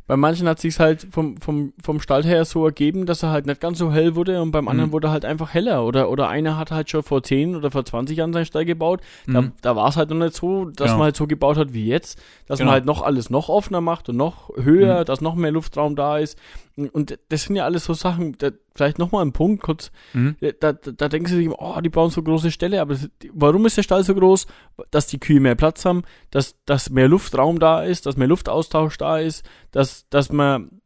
bei 0.05 0.17
manchen 0.17 0.47
hat 0.49 0.59
sich's 0.59 0.79
halt 0.79 1.07
vom, 1.11 1.37
vom, 1.37 1.73
vom 1.81 1.99
Stall 2.01 2.23
her 2.23 2.43
so 2.45 2.65
ergeben, 2.65 3.05
dass 3.05 3.23
er 3.23 3.29
halt 3.31 3.45
nicht 3.45 3.61
ganz 3.61 3.77
so 3.77 3.91
hell 3.91 4.15
wurde 4.15 4.41
und 4.41 4.51
beim 4.51 4.67
anderen 4.67 4.89
Mhm. 4.89 4.93
wurde 4.93 5.07
er 5.07 5.11
halt 5.11 5.23
einfach 5.25 5.53
heller. 5.53 5.85
Oder, 5.85 6.09
oder 6.09 6.27
einer 6.27 6.57
hat 6.57 6.71
halt 6.71 6.89
schon 6.89 7.03
vor 7.03 7.23
10 7.23 7.55
oder 7.55 7.71
vor 7.71 7.85
20 7.85 8.17
Jahren 8.17 8.33
seinen 8.33 8.45
Stall 8.45 8.65
gebaut. 8.65 9.01
Da, 9.27 9.41
Mhm. 9.41 9.51
da 9.61 9.75
war 9.75 9.87
es 9.87 9.95
halt 9.95 10.09
noch 10.09 10.17
nicht 10.17 10.35
so, 10.35 10.65
dass 10.65 10.87
Genau. 10.87 10.97
man 10.97 11.03
halt 11.05 11.15
so 11.15 11.25
gebaut 11.27 11.57
hat 11.57 11.73
wie 11.73 11.85
jetzt, 11.87 12.21
dass 12.47 12.59
Genau. 12.59 12.69
man 12.71 12.73
halt 12.73 12.85
noch 12.85 13.01
alles 13.01 13.29
noch 13.29 13.47
offener 13.49 13.81
macht 13.81 14.09
und 14.09 14.17
noch 14.17 14.49
höher, 14.57 15.01
Mhm. 15.01 15.05
dass 15.05 15.21
noch 15.21 15.35
mehr 15.35 15.51
Luftraum 15.51 15.95
da 15.95 16.17
ist. 16.17 16.37
Und 16.75 17.19
das 17.29 17.43
sind 17.43 17.55
ja 17.55 17.65
alles 17.65 17.85
so 17.85 17.93
Sachen, 17.93 18.35
da, 18.39 18.49
vielleicht 18.73 18.97
nochmal 18.97 19.23
ein 19.23 19.31
Punkt 19.31 19.61
kurz, 19.61 19.91
Mhm. 20.13 20.35
da, 20.59 20.73
da, 20.73 20.91
da 20.91 21.07
denken 21.07 21.27
sie 21.29 21.35
sich, 21.35 21.45
immer, 21.45 21.57
oh, 21.59 21.79
die 21.81 21.89
bauen 21.89 22.09
so 22.09 22.23
große 22.23 22.49
Ställe, 22.49 22.81
aber 22.81 22.95
warum 23.31 23.67
ist 23.67 23.77
der 23.77 23.83
Stall 23.83 24.03
so 24.03 24.15
groß? 24.15 24.47
Dass 24.89 25.05
die 25.05 25.19
Kühe 25.19 25.39
mehr 25.39 25.53
Platz 25.53 25.85
haben, 25.85 26.01
dass, 26.31 26.55
dass 26.65 26.89
mehr 26.89 27.07
Luftraum 27.07 27.59
da 27.59 27.83
ist, 27.83 28.07
dass 28.07 28.17
mehr 28.17 28.27
Luftaustausch 28.27 28.97
da 28.97 29.19
ist, 29.19 29.45
dass, 29.69 29.92
dass 30.09 30.31
man 30.31 30.81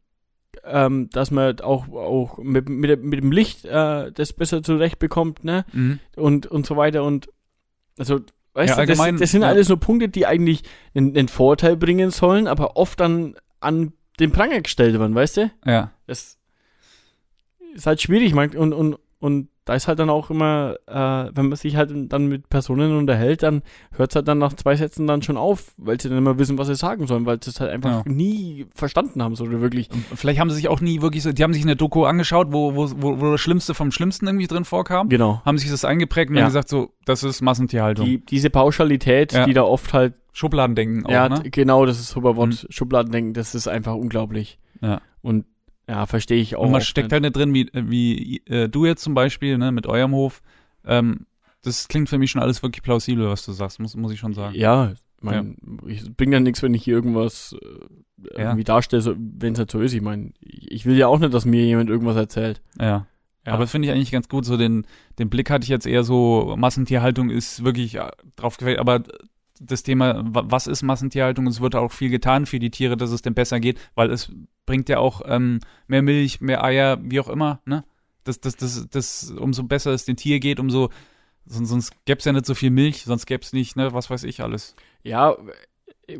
ähm, 0.64 1.08
dass 1.10 1.30
man 1.30 1.60
auch, 1.60 1.88
auch 1.88 2.38
mit, 2.38 2.68
mit, 2.68 3.02
mit 3.02 3.22
dem 3.22 3.32
Licht 3.32 3.64
äh, 3.64 4.12
das 4.12 4.32
besser 4.32 4.62
zurechtbekommt, 4.62 5.44
ne? 5.44 5.64
Mhm. 5.72 6.00
und, 6.16 6.46
und 6.46 6.66
so 6.66 6.76
weiter 6.76 7.04
und 7.04 7.28
also 7.98 8.20
Weißt 8.54 8.76
ja, 8.76 8.86
du, 8.86 8.92
das, 8.92 9.20
das 9.20 9.30
sind 9.30 9.42
ja. 9.42 9.48
alles 9.48 9.68
nur 9.68 9.78
Punkte, 9.78 10.08
die 10.08 10.26
eigentlich 10.26 10.64
einen, 10.92 11.16
einen, 11.16 11.28
Vorteil 11.28 11.76
bringen 11.76 12.10
sollen, 12.10 12.48
aber 12.48 12.76
oft 12.76 12.98
dann 12.98 13.36
an 13.60 13.92
den 14.18 14.32
Pranger 14.32 14.60
gestellt 14.62 14.98
werden, 14.98 15.14
weißt 15.14 15.36
du? 15.36 15.50
Ja. 15.64 15.92
Das 16.08 16.38
ist 17.72 17.86
halt 17.86 18.02
schwierig, 18.02 18.34
man, 18.34 18.50
und, 18.56 18.72
und, 18.72 18.96
und 19.20 19.48
da 19.68 19.74
ist 19.74 19.86
halt 19.86 19.98
dann 19.98 20.08
auch 20.08 20.30
immer, 20.30 20.76
äh, 20.86 21.30
wenn 21.36 21.50
man 21.50 21.56
sich 21.56 21.76
halt 21.76 21.90
dann 22.10 22.26
mit 22.26 22.48
Personen 22.48 22.96
unterhält, 22.96 23.42
dann 23.42 23.60
hört 23.94 24.12
es 24.12 24.16
halt 24.16 24.26
dann 24.26 24.38
nach 24.38 24.54
zwei 24.54 24.74
Sätzen 24.76 25.06
dann 25.06 25.20
schon 25.20 25.36
auf, 25.36 25.74
weil 25.76 26.00
sie 26.00 26.08
dann 26.08 26.16
immer 26.16 26.38
wissen, 26.38 26.56
was 26.56 26.68
sie 26.68 26.74
sagen 26.74 27.06
sollen, 27.06 27.26
weil 27.26 27.38
sie 27.42 27.50
es 27.50 27.60
halt 27.60 27.70
einfach 27.70 28.06
ja. 28.06 28.10
nie 28.10 28.64
verstanden 28.74 29.22
haben, 29.22 29.36
so 29.36 29.50
wirklich. 29.50 29.90
Vielleicht 30.14 30.40
haben 30.40 30.48
sie 30.48 30.56
sich 30.56 30.68
auch 30.68 30.80
nie 30.80 31.02
wirklich 31.02 31.22
so, 31.22 31.32
die 31.32 31.42
haben 31.42 31.52
sich 31.52 31.64
eine 31.64 31.76
Doku 31.76 32.04
angeschaut, 32.04 32.48
wo, 32.50 32.76
wo, 32.76 32.90
wo, 32.96 33.20
wo 33.20 33.32
das 33.32 33.42
Schlimmste 33.42 33.74
vom 33.74 33.92
Schlimmsten 33.92 34.26
irgendwie 34.26 34.46
drin 34.46 34.64
vorkam. 34.64 35.10
Genau. 35.10 35.42
Haben 35.44 35.58
sich 35.58 35.70
das 35.70 35.84
eingeprägt 35.84 36.30
und 36.30 36.36
ja. 36.36 36.44
haben 36.44 36.48
gesagt, 36.48 36.70
so, 36.70 36.94
das 37.04 37.22
ist 37.22 37.42
Massentierhaltung. 37.42 38.06
Die, 38.06 38.24
diese 38.24 38.48
Pauschalität, 38.48 39.34
ja. 39.34 39.44
die 39.44 39.52
da 39.52 39.64
oft 39.64 39.92
halt. 39.92 40.14
Schubladendenken 40.32 41.04
auch, 41.04 41.10
ja, 41.10 41.28
ne? 41.28 41.42
genau, 41.50 41.84
das 41.84 41.98
ist 41.98 42.10
super 42.10 42.36
Wort. 42.36 42.50
Mhm. 42.50 42.68
Schubladendenken, 42.70 43.34
das 43.34 43.56
ist 43.56 43.66
einfach 43.66 43.94
unglaublich. 43.94 44.60
Ja. 44.80 45.00
Und 45.20 45.46
ja, 45.88 46.04
verstehe 46.06 46.40
ich 46.40 46.54
auch. 46.54 46.64
Und 46.64 46.72
man 46.72 46.82
steckt 46.82 47.12
halt 47.12 47.22
nicht 47.22 47.34
drin, 47.34 47.54
wie, 47.54 47.70
wie 47.72 48.42
äh, 48.46 48.68
du 48.68 48.84
jetzt 48.84 49.02
zum 49.02 49.14
Beispiel, 49.14 49.56
ne, 49.56 49.72
mit 49.72 49.86
eurem 49.86 50.12
Hof. 50.12 50.42
Ähm, 50.84 51.26
das 51.62 51.88
klingt 51.88 52.08
für 52.08 52.18
mich 52.18 52.30
schon 52.30 52.42
alles 52.42 52.62
wirklich 52.62 52.82
plausibel, 52.82 53.28
was 53.28 53.44
du 53.44 53.52
sagst, 53.52 53.80
muss, 53.80 53.96
muss 53.96 54.12
ich 54.12 54.20
schon 54.20 54.34
sagen. 54.34 54.54
Ja, 54.54 54.92
mein, 55.20 55.56
ja. 55.62 55.88
ich 55.88 56.16
bringe 56.16 56.36
ja 56.36 56.40
nichts, 56.40 56.62
wenn 56.62 56.74
ich 56.74 56.84
hier 56.84 56.94
irgendwas 56.94 57.56
äh, 57.60 58.36
irgendwie 58.42 58.60
ja. 58.60 58.64
darstelle, 58.64 59.02
so, 59.02 59.14
wenn 59.16 59.54
es 59.54 59.58
halt 59.58 59.70
so 59.70 59.80
ist. 59.80 59.94
Ich 59.94 60.02
meine, 60.02 60.32
ich 60.40 60.84
will 60.84 60.96
ja 60.96 61.08
auch 61.08 61.18
nicht, 61.18 61.32
dass 61.32 61.46
mir 61.46 61.64
jemand 61.64 61.88
irgendwas 61.88 62.16
erzählt. 62.16 62.60
Ja. 62.78 63.06
ja. 63.46 63.52
Aber 63.52 63.62
das 63.62 63.70
finde 63.70 63.88
ich 63.88 63.94
eigentlich 63.94 64.12
ganz 64.12 64.28
gut. 64.28 64.44
So 64.44 64.58
den, 64.58 64.86
den 65.18 65.30
Blick 65.30 65.50
hatte 65.50 65.64
ich 65.64 65.70
jetzt 65.70 65.86
eher 65.86 66.04
so, 66.04 66.54
Massentierhaltung 66.56 67.30
ist 67.30 67.64
wirklich 67.64 67.96
äh, 67.96 68.10
drauf 68.36 68.58
gefällt, 68.58 68.78
aber 68.78 69.02
das 69.60 69.82
Thema, 69.82 70.22
was 70.24 70.66
ist 70.66 70.82
Massentierhaltung? 70.82 71.46
Es 71.46 71.60
wird 71.60 71.74
auch 71.74 71.92
viel 71.92 72.10
getan 72.10 72.46
für 72.46 72.58
die 72.58 72.70
Tiere, 72.70 72.96
dass 72.96 73.10
es 73.10 73.22
denn 73.22 73.34
besser 73.34 73.60
geht, 73.60 73.78
weil 73.94 74.10
es 74.10 74.32
bringt 74.66 74.88
ja 74.88 74.98
auch 74.98 75.22
ähm, 75.24 75.60
mehr 75.86 76.02
Milch, 76.02 76.40
mehr 76.40 76.62
Eier, 76.64 76.98
wie 77.02 77.20
auch 77.20 77.28
immer, 77.28 77.60
ne? 77.64 77.84
Das, 78.24 78.40
das, 78.40 78.56
das, 78.56 78.86
das, 78.90 79.30
umso 79.30 79.62
besser 79.62 79.92
es 79.92 80.04
dem 80.04 80.16
Tier 80.16 80.38
geht, 80.38 80.60
umso, 80.60 80.90
sonst, 81.46 81.70
sonst 81.70 82.04
gäbe 82.04 82.18
es 82.18 82.24
ja 82.26 82.32
nicht 82.32 82.44
so 82.44 82.54
viel 82.54 82.70
Milch, 82.70 83.04
sonst 83.04 83.24
gäbe 83.24 83.42
es 83.42 83.54
nicht, 83.54 83.74
ne, 83.74 83.94
was 83.94 84.10
weiß 84.10 84.24
ich 84.24 84.42
alles. 84.42 84.76
Ja, 85.02 85.34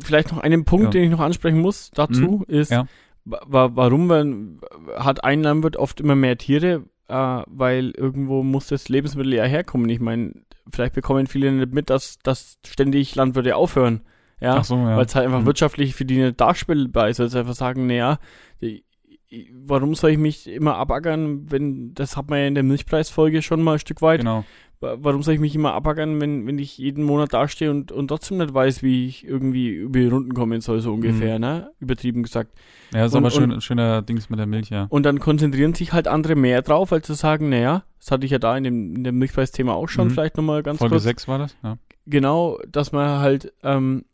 vielleicht 0.01 0.31
noch 0.31 0.39
einen 0.39 0.65
Punkt, 0.65 0.85
ja. 0.85 0.91
den 0.91 1.03
ich 1.03 1.09
noch 1.11 1.19
ansprechen 1.19 1.59
muss 1.59 1.91
dazu, 1.91 2.43
mhm. 2.47 2.55
ist, 2.55 2.71
ja. 2.71 2.87
warum 3.25 4.07
man, 4.07 4.59
hat 4.97 5.23
ein 5.23 5.43
Landwirt 5.43 5.77
oft 5.77 5.99
immer 5.99 6.15
mehr 6.15 6.37
Tiere, 6.37 6.83
äh, 7.09 7.43
weil 7.47 7.91
irgendwo 7.91 8.43
muss 8.43 8.67
das 8.67 8.89
Lebensmittel 8.89 9.33
ja 9.33 9.43
herkommen. 9.43 9.89
Ich 9.89 9.99
meine, 9.99 10.33
vielleicht 10.71 10.93
bekommen 10.93 11.27
viele 11.27 11.51
nicht 11.51 11.73
mit, 11.73 11.89
dass, 11.89 12.19
dass 12.19 12.57
ständig 12.65 13.15
Landwirte 13.15 13.55
aufhören. 13.55 14.01
Ja, 14.41 14.63
so, 14.63 14.77
ja. 14.77 14.95
weil 14.95 15.05
es 15.05 15.15
halt 15.15 15.25
einfach 15.25 15.41
mhm. 15.41 15.45
wirtschaftlich 15.45 15.95
für 15.95 16.05
die 16.05 16.17
nicht 16.17 16.39
darstellbar 16.39 17.09
ist. 17.09 17.19
Also 17.19 17.39
einfach 17.39 17.55
sagen, 17.55 17.87
naja, 17.87 18.19
warum 19.51 19.95
soll 19.95 20.11
ich 20.11 20.17
mich 20.17 20.47
immer 20.47 20.75
abackern, 20.75 21.51
wenn, 21.51 21.93
das 21.93 22.15
hat 22.15 22.29
man 22.29 22.39
ja 22.39 22.47
in 22.47 22.55
der 22.55 22.63
Milchpreisfolge 22.63 23.41
schon 23.41 23.61
mal 23.61 23.73
ein 23.73 23.79
Stück 23.79 24.01
weit. 24.01 24.21
Genau. 24.21 24.45
Warum 24.81 25.23
soll 25.23 25.33
ich 25.33 25.39
mich 25.41 25.55
immer 25.55 25.73
abackern, 25.73 26.21
wenn, 26.21 26.47
wenn 26.47 26.57
ich 26.57 26.77
jeden 26.77 27.03
Monat 27.03 27.33
dastehe 27.33 27.69
und, 27.69 27.91
und 27.91 28.07
trotzdem 28.07 28.37
nicht 28.37 28.53
weiß, 28.53 28.81
wie 28.81 29.07
ich 29.07 29.25
irgendwie 29.25 29.69
über 29.69 29.99
die 29.99 30.07
Runden 30.07 30.33
kommen 30.33 30.61
soll, 30.61 30.79
so 30.79 30.93
ungefähr, 30.93 31.35
mhm. 31.35 31.41
ne? 31.41 31.71
Übertrieben 31.81 32.23
gesagt. 32.23 32.51
Ja, 32.93 33.05
ist 33.05 33.13
und, 33.13 33.17
aber 33.17 33.29
schön, 33.29 33.51
und, 33.51 33.61
schöner 33.61 34.01
Dings 34.01 34.29
mit 34.29 34.39
der 34.39 34.45
Milch, 34.45 34.69
ja. 34.69 34.87
Und 34.89 35.03
dann 35.03 35.19
konzentrieren 35.19 35.73
sich 35.73 35.91
halt 35.91 36.07
andere 36.07 36.35
mehr 36.35 36.61
drauf, 36.61 36.93
als 36.93 37.07
zu 37.07 37.13
sagen, 37.13 37.49
naja, 37.49 37.83
das 37.99 38.11
hatte 38.11 38.25
ich 38.25 38.31
ja 38.31 38.39
da 38.39 38.55
in 38.55 38.63
dem, 38.63 38.95
in 38.95 39.03
dem 39.03 39.17
Milchpreisthema 39.17 39.73
auch 39.73 39.89
schon, 39.89 40.07
mhm. 40.07 40.11
vielleicht 40.11 40.37
nochmal 40.37 40.63
ganz 40.63 40.79
Folge 40.79 40.95
kurz. 40.95 41.03
Folge 41.03 41.17
6 41.17 41.27
war 41.27 41.39
das, 41.39 41.57
ja. 41.61 41.77
Genau, 42.05 42.57
dass 42.65 42.93
man 42.93 43.19
halt, 43.19 43.51
ähm, 43.63 44.05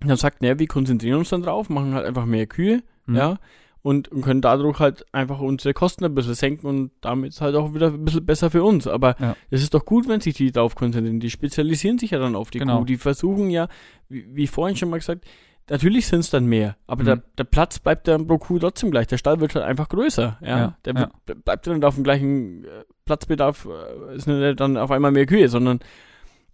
dann 0.00 0.18
sagt, 0.18 0.42
naja, 0.42 0.58
wir 0.58 0.66
konzentrieren 0.66 1.20
uns 1.20 1.30
dann 1.30 1.42
drauf, 1.42 1.70
machen 1.70 1.94
halt 1.94 2.04
einfach 2.04 2.26
mehr 2.26 2.46
Kühe, 2.46 2.82
mhm. 3.06 3.16
ja 3.16 3.38
und, 3.84 4.08
und 4.08 4.22
können 4.22 4.40
dadurch 4.40 4.80
halt 4.80 5.04
einfach 5.12 5.40
unsere 5.40 5.74
Kosten 5.74 6.06
ein 6.06 6.14
bisschen 6.14 6.32
senken 6.32 6.66
und 6.66 6.90
damit 7.02 7.34
ist 7.34 7.42
halt 7.42 7.54
auch 7.54 7.74
wieder 7.74 7.88
ein 7.88 8.02
bisschen 8.02 8.24
besser 8.24 8.50
für 8.50 8.64
uns. 8.64 8.86
Aber 8.86 9.10
es 9.50 9.60
ja. 9.60 9.64
ist 9.64 9.74
doch 9.74 9.84
gut, 9.84 10.08
wenn 10.08 10.22
sich 10.22 10.32
die 10.32 10.50
darauf 10.52 10.74
konzentrieren. 10.74 11.20
Die 11.20 11.28
spezialisieren 11.28 11.98
sich 11.98 12.12
ja 12.12 12.18
dann 12.18 12.34
auf 12.34 12.50
die 12.50 12.60
genau. 12.60 12.78
Kuh. 12.78 12.84
Die 12.86 12.96
versuchen 12.96 13.50
ja, 13.50 13.68
wie, 14.08 14.26
wie 14.34 14.46
vorhin 14.46 14.74
schon 14.74 14.88
mal 14.88 15.00
gesagt, 15.00 15.26
natürlich 15.68 16.06
sind 16.06 16.20
es 16.20 16.30
dann 16.30 16.46
mehr, 16.46 16.78
aber 16.86 17.02
mhm. 17.02 17.06
der, 17.06 17.22
der 17.36 17.44
Platz 17.44 17.78
bleibt 17.78 18.08
dann 18.08 18.26
pro 18.26 18.38
Kuh 18.38 18.58
trotzdem 18.58 18.90
gleich. 18.90 19.06
Der 19.06 19.18
Stall 19.18 19.40
wird 19.40 19.54
halt 19.54 19.66
einfach 19.66 19.90
größer. 19.90 20.38
Ja, 20.40 20.48
ja 20.48 20.76
der 20.86 20.94
ja. 20.94 21.34
Bleibt 21.44 21.66
dann 21.66 21.84
auf 21.84 21.96
dem 21.96 22.04
gleichen 22.04 22.64
äh, 22.64 22.84
Platzbedarf, 23.04 23.66
äh, 23.66 24.16
ist 24.16 24.26
nicht 24.26 24.60
dann 24.60 24.78
auf 24.78 24.92
einmal 24.92 25.10
mehr 25.10 25.26
Kühe, 25.26 25.50
sondern 25.50 25.80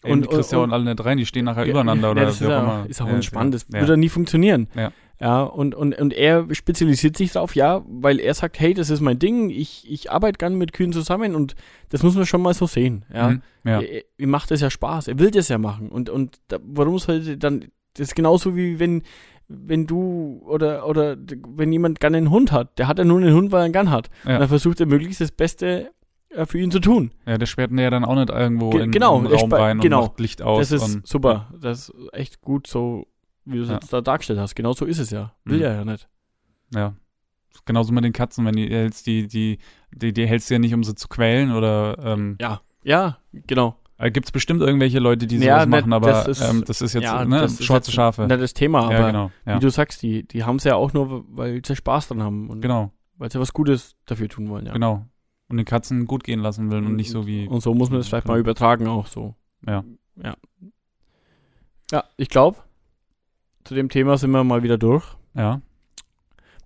und, 0.02 0.26
und, 0.26 0.30
kriegst 0.30 0.52
ja 0.52 0.58
auch 0.58 0.68
alle 0.68 0.84
nicht 0.84 1.04
rein, 1.04 1.18
die 1.18 1.26
stehen 1.26 1.44
nachher 1.44 1.66
übereinander 1.66 2.10
oder 2.10 2.24
das 2.24 2.40
ist, 2.40 2.46
auch 2.46 2.62
immer. 2.62 2.86
ist 2.88 3.02
auch 3.02 3.08
unspannend, 3.12 3.54
das 3.54 3.70
würde 3.70 3.96
nie 3.96 4.08
funktionieren. 4.08 4.68
Ja. 4.74 4.92
Ja, 5.20 5.42
und, 5.42 5.74
und, 5.74 5.98
und 5.98 6.14
er 6.14 6.46
spezialisiert 6.54 7.14
sich 7.14 7.32
darauf, 7.32 7.54
ja, 7.54 7.82
weil 7.86 8.18
er 8.20 8.32
sagt, 8.32 8.58
hey, 8.58 8.72
das 8.72 8.88
ist 8.88 9.02
mein 9.02 9.18
Ding, 9.18 9.50
ich, 9.50 9.84
ich 9.86 10.10
arbeite 10.10 10.38
gerne 10.38 10.56
mit 10.56 10.72
Kühen 10.72 10.94
zusammen 10.94 11.34
und 11.34 11.54
das 11.90 12.02
muss 12.02 12.14
man 12.14 12.24
schon 12.24 12.40
mal 12.40 12.54
so 12.54 12.66
sehen. 12.66 13.04
Ja, 13.12 13.28
mhm, 13.28 13.42
ja. 13.64 13.82
Er, 13.82 14.04
er 14.16 14.26
macht 14.26 14.50
das 14.50 14.62
ja 14.62 14.70
Spaß, 14.70 15.08
er 15.08 15.18
will 15.18 15.30
das 15.30 15.48
ja 15.48 15.58
machen. 15.58 15.90
Und, 15.90 16.08
und 16.08 16.40
da, 16.48 16.56
warum 16.62 16.98
sollte 16.98 17.36
dann, 17.36 17.66
das 17.92 18.08
ist 18.08 18.14
genauso 18.14 18.56
wie 18.56 18.78
wenn, 18.78 19.02
wenn 19.46 19.86
du 19.86 20.40
oder, 20.46 20.86
oder 20.86 21.18
wenn 21.48 21.70
jemand 21.70 22.00
gerne 22.00 22.16
einen 22.16 22.30
Hund 22.30 22.50
hat, 22.50 22.78
der 22.78 22.88
hat 22.88 22.96
ja 22.96 23.04
nur 23.04 23.18
einen 23.18 23.34
Hund, 23.34 23.52
weil 23.52 23.60
er 23.60 23.64
einen 23.64 23.74
Gun 23.74 23.90
hat. 23.90 24.08
Ja. 24.24 24.34
Und 24.34 24.40
dann 24.40 24.48
versucht 24.48 24.80
er 24.80 24.86
möglichst 24.86 25.20
das 25.20 25.32
Beste 25.32 25.90
für 26.44 26.58
ihn 26.58 26.70
zu 26.70 26.80
tun. 26.80 27.12
Ja, 27.26 27.38
der 27.38 27.46
sperrt 27.46 27.72
ja 27.72 27.90
dann 27.90 28.04
auch 28.04 28.14
nicht 28.14 28.30
irgendwo 28.30 28.70
Ge 28.70 28.84
in, 28.84 28.90
genau, 28.90 29.20
den 29.20 29.32
Raum 29.32 29.52
rein 29.52 29.80
genau. 29.80 30.02
und 30.02 30.08
macht 30.08 30.20
Licht 30.20 30.42
aus. 30.42 30.68
Das 30.68 30.82
ist 30.82 31.06
super, 31.06 31.52
das 31.60 31.88
ist 31.88 32.12
echt 32.12 32.40
gut 32.40 32.66
so 32.66 33.06
wie 33.44 33.56
du 33.56 33.62
es 33.62 33.68
ja. 33.68 33.74
jetzt 33.74 33.92
da 33.92 34.00
dargestellt 34.00 34.38
hast. 34.38 34.54
Genau 34.54 34.72
so 34.72 34.84
ist 34.84 34.98
es 34.98 35.10
ja. 35.10 35.32
Will 35.44 35.58
mhm. 35.58 35.64
er 35.64 35.74
ja 35.74 35.84
nicht. 35.84 36.08
Ja. 36.74 36.94
Genauso 37.64 37.92
mit 37.92 38.04
den 38.04 38.12
Katzen, 38.12 38.46
wenn 38.46 38.54
die 38.54 38.68
hältst, 38.68 39.06
die, 39.06 39.26
die, 39.26 39.58
die, 39.92 40.12
die 40.12 40.26
hältst 40.26 40.50
du 40.50 40.54
ja 40.54 40.58
nicht, 40.58 40.74
um 40.74 40.84
sie 40.84 40.94
zu 40.94 41.08
quälen 41.08 41.52
oder 41.52 41.98
ähm, 42.02 42.36
Ja, 42.40 42.60
ja, 42.82 43.18
genau. 43.32 43.76
Äh, 43.98 44.10
Gibt 44.10 44.26
es 44.26 44.32
bestimmt 44.32 44.62
irgendwelche 44.62 44.98
Leute, 44.98 45.26
die 45.26 45.36
sowas 45.36 45.46
ja, 45.46 45.66
ne, 45.66 45.70
machen, 45.70 45.92
aber 45.92 46.08
das 46.08 46.28
ist, 46.28 46.40
ähm, 46.40 46.64
das 46.64 46.80
ist 46.80 46.94
jetzt 46.94 47.04
ja, 47.04 47.24
ne, 47.24 47.40
das 47.40 47.62
schwarze 47.62 47.92
Schafe. 47.92 48.26
Nicht 48.26 48.40
das 48.40 48.54
Thema, 48.54 48.84
aber 48.84 48.92
ja, 48.94 49.06
genau, 49.08 49.30
ja. 49.44 49.56
wie 49.56 49.60
du 49.60 49.70
sagst, 49.70 50.02
die, 50.02 50.26
die 50.26 50.44
haben 50.44 50.56
es 50.56 50.64
ja 50.64 50.76
auch 50.76 50.94
nur, 50.94 51.24
weil 51.28 51.60
sie 51.64 51.76
Spaß 51.76 52.08
dran 52.08 52.22
haben. 52.22 52.48
Und 52.48 52.62
genau. 52.62 52.92
Weil 53.18 53.30
sie 53.30 53.38
was 53.38 53.52
Gutes 53.52 53.96
dafür 54.06 54.28
tun 54.28 54.48
wollen, 54.48 54.64
ja. 54.64 54.72
Genau. 54.72 55.06
Und 55.50 55.56
den 55.56 55.66
Katzen 55.66 56.06
gut 56.06 56.24
gehen 56.24 56.40
lassen 56.40 56.70
will 56.70 56.78
und 56.78 56.94
nicht 56.94 57.10
so 57.10 57.26
wie. 57.26 57.48
Und 57.48 57.60
so 57.60 57.74
muss 57.74 57.90
man 57.90 57.98
das 57.98 58.08
vielleicht 58.08 58.28
mal 58.28 58.38
übertragen 58.38 58.86
auch 58.86 59.08
so. 59.08 59.34
Ja. 59.66 59.84
Ja. 60.22 60.36
Ja, 61.90 62.04
ich 62.16 62.28
glaube, 62.28 62.58
zu 63.64 63.74
dem 63.74 63.88
Thema 63.88 64.16
sind 64.16 64.30
wir 64.30 64.44
mal 64.44 64.62
wieder 64.62 64.78
durch. 64.78 65.04
Ja. 65.34 65.60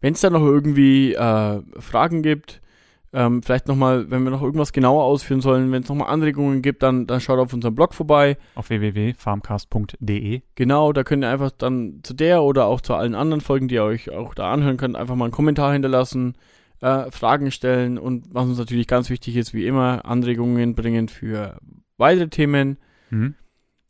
Wenn 0.00 0.12
es 0.12 0.20
da 0.20 0.28
noch 0.28 0.42
irgendwie 0.42 1.14
äh, 1.14 1.62
Fragen 1.80 2.22
gibt, 2.22 2.60
ähm, 3.14 3.42
vielleicht 3.42 3.68
nochmal, 3.68 4.10
wenn 4.10 4.24
wir 4.24 4.30
noch 4.30 4.42
irgendwas 4.42 4.72
genauer 4.72 5.04
ausführen 5.04 5.40
sollen, 5.40 5.70
wenn 5.70 5.84
es 5.84 5.88
nochmal 5.88 6.08
Anregungen 6.08 6.62
gibt, 6.62 6.82
dann, 6.82 7.06
dann 7.06 7.20
schaut 7.20 7.38
auf 7.38 7.52
unserem 7.52 7.74
Blog 7.74 7.94
vorbei. 7.94 8.36
Auf 8.56 8.70
www.farmcast.de. 8.70 10.42
Genau, 10.56 10.92
da 10.92 11.04
könnt 11.04 11.24
ihr 11.24 11.30
einfach 11.30 11.52
dann 11.52 12.00
zu 12.02 12.12
der 12.12 12.42
oder 12.42 12.66
auch 12.66 12.80
zu 12.80 12.94
allen 12.94 13.14
anderen 13.14 13.40
Folgen, 13.40 13.68
die 13.68 13.76
ihr 13.76 13.84
euch 13.84 14.10
auch 14.10 14.34
da 14.34 14.52
anhören 14.52 14.76
könnt, 14.76 14.96
einfach 14.96 15.14
mal 15.14 15.26
einen 15.26 15.32
Kommentar 15.32 15.72
hinterlassen, 15.72 16.34
äh, 16.84 17.10
Fragen 17.10 17.50
stellen 17.50 17.96
und 17.98 18.26
was 18.32 18.44
uns 18.44 18.58
natürlich 18.58 18.86
ganz 18.86 19.08
wichtig 19.08 19.36
ist, 19.36 19.54
wie 19.54 19.66
immer, 19.66 20.04
Anregungen 20.04 20.74
bringen 20.74 21.08
für 21.08 21.58
weitere 21.96 22.28
Themen. 22.28 22.76
Mhm. 23.08 23.34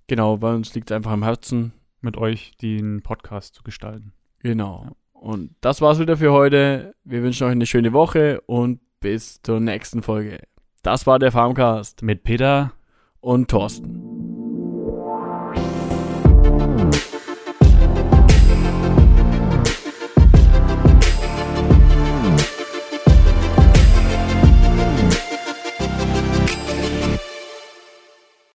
Genau, 0.07 0.41
weil 0.41 0.55
uns 0.55 0.75
liegt 0.75 0.93
einfach 0.93 1.11
am 1.11 1.25
Herzen 1.25 1.73
mit 2.01 2.17
euch 2.17 2.53
den 2.63 3.03
Podcast 3.03 3.57
zu 3.57 3.65
gestalten. 3.65 4.13
Genau. 4.39 4.85
Ja. 4.85 4.93
Und 5.13 5.57
das 5.61 5.81
war's 5.81 5.99
wieder 5.99 6.17
für 6.17 6.33
heute. 6.33 6.95
Wir 7.03 7.23
wünschen 7.23 7.47
euch 7.47 7.53
eine 7.53 7.67
schöne 7.67 7.93
Woche 7.93 8.41
und 8.43 8.81
bis 9.01 9.43
zur 9.43 9.59
nächsten 9.59 10.03
Folge. 10.03 10.39
Das 10.83 11.07
war 11.07 11.19
der 11.19 11.33
Farmcast 11.33 12.03
mit 12.03 12.23
Peter 12.23 12.73
und 13.21 13.51
Thorsten. 13.51 14.24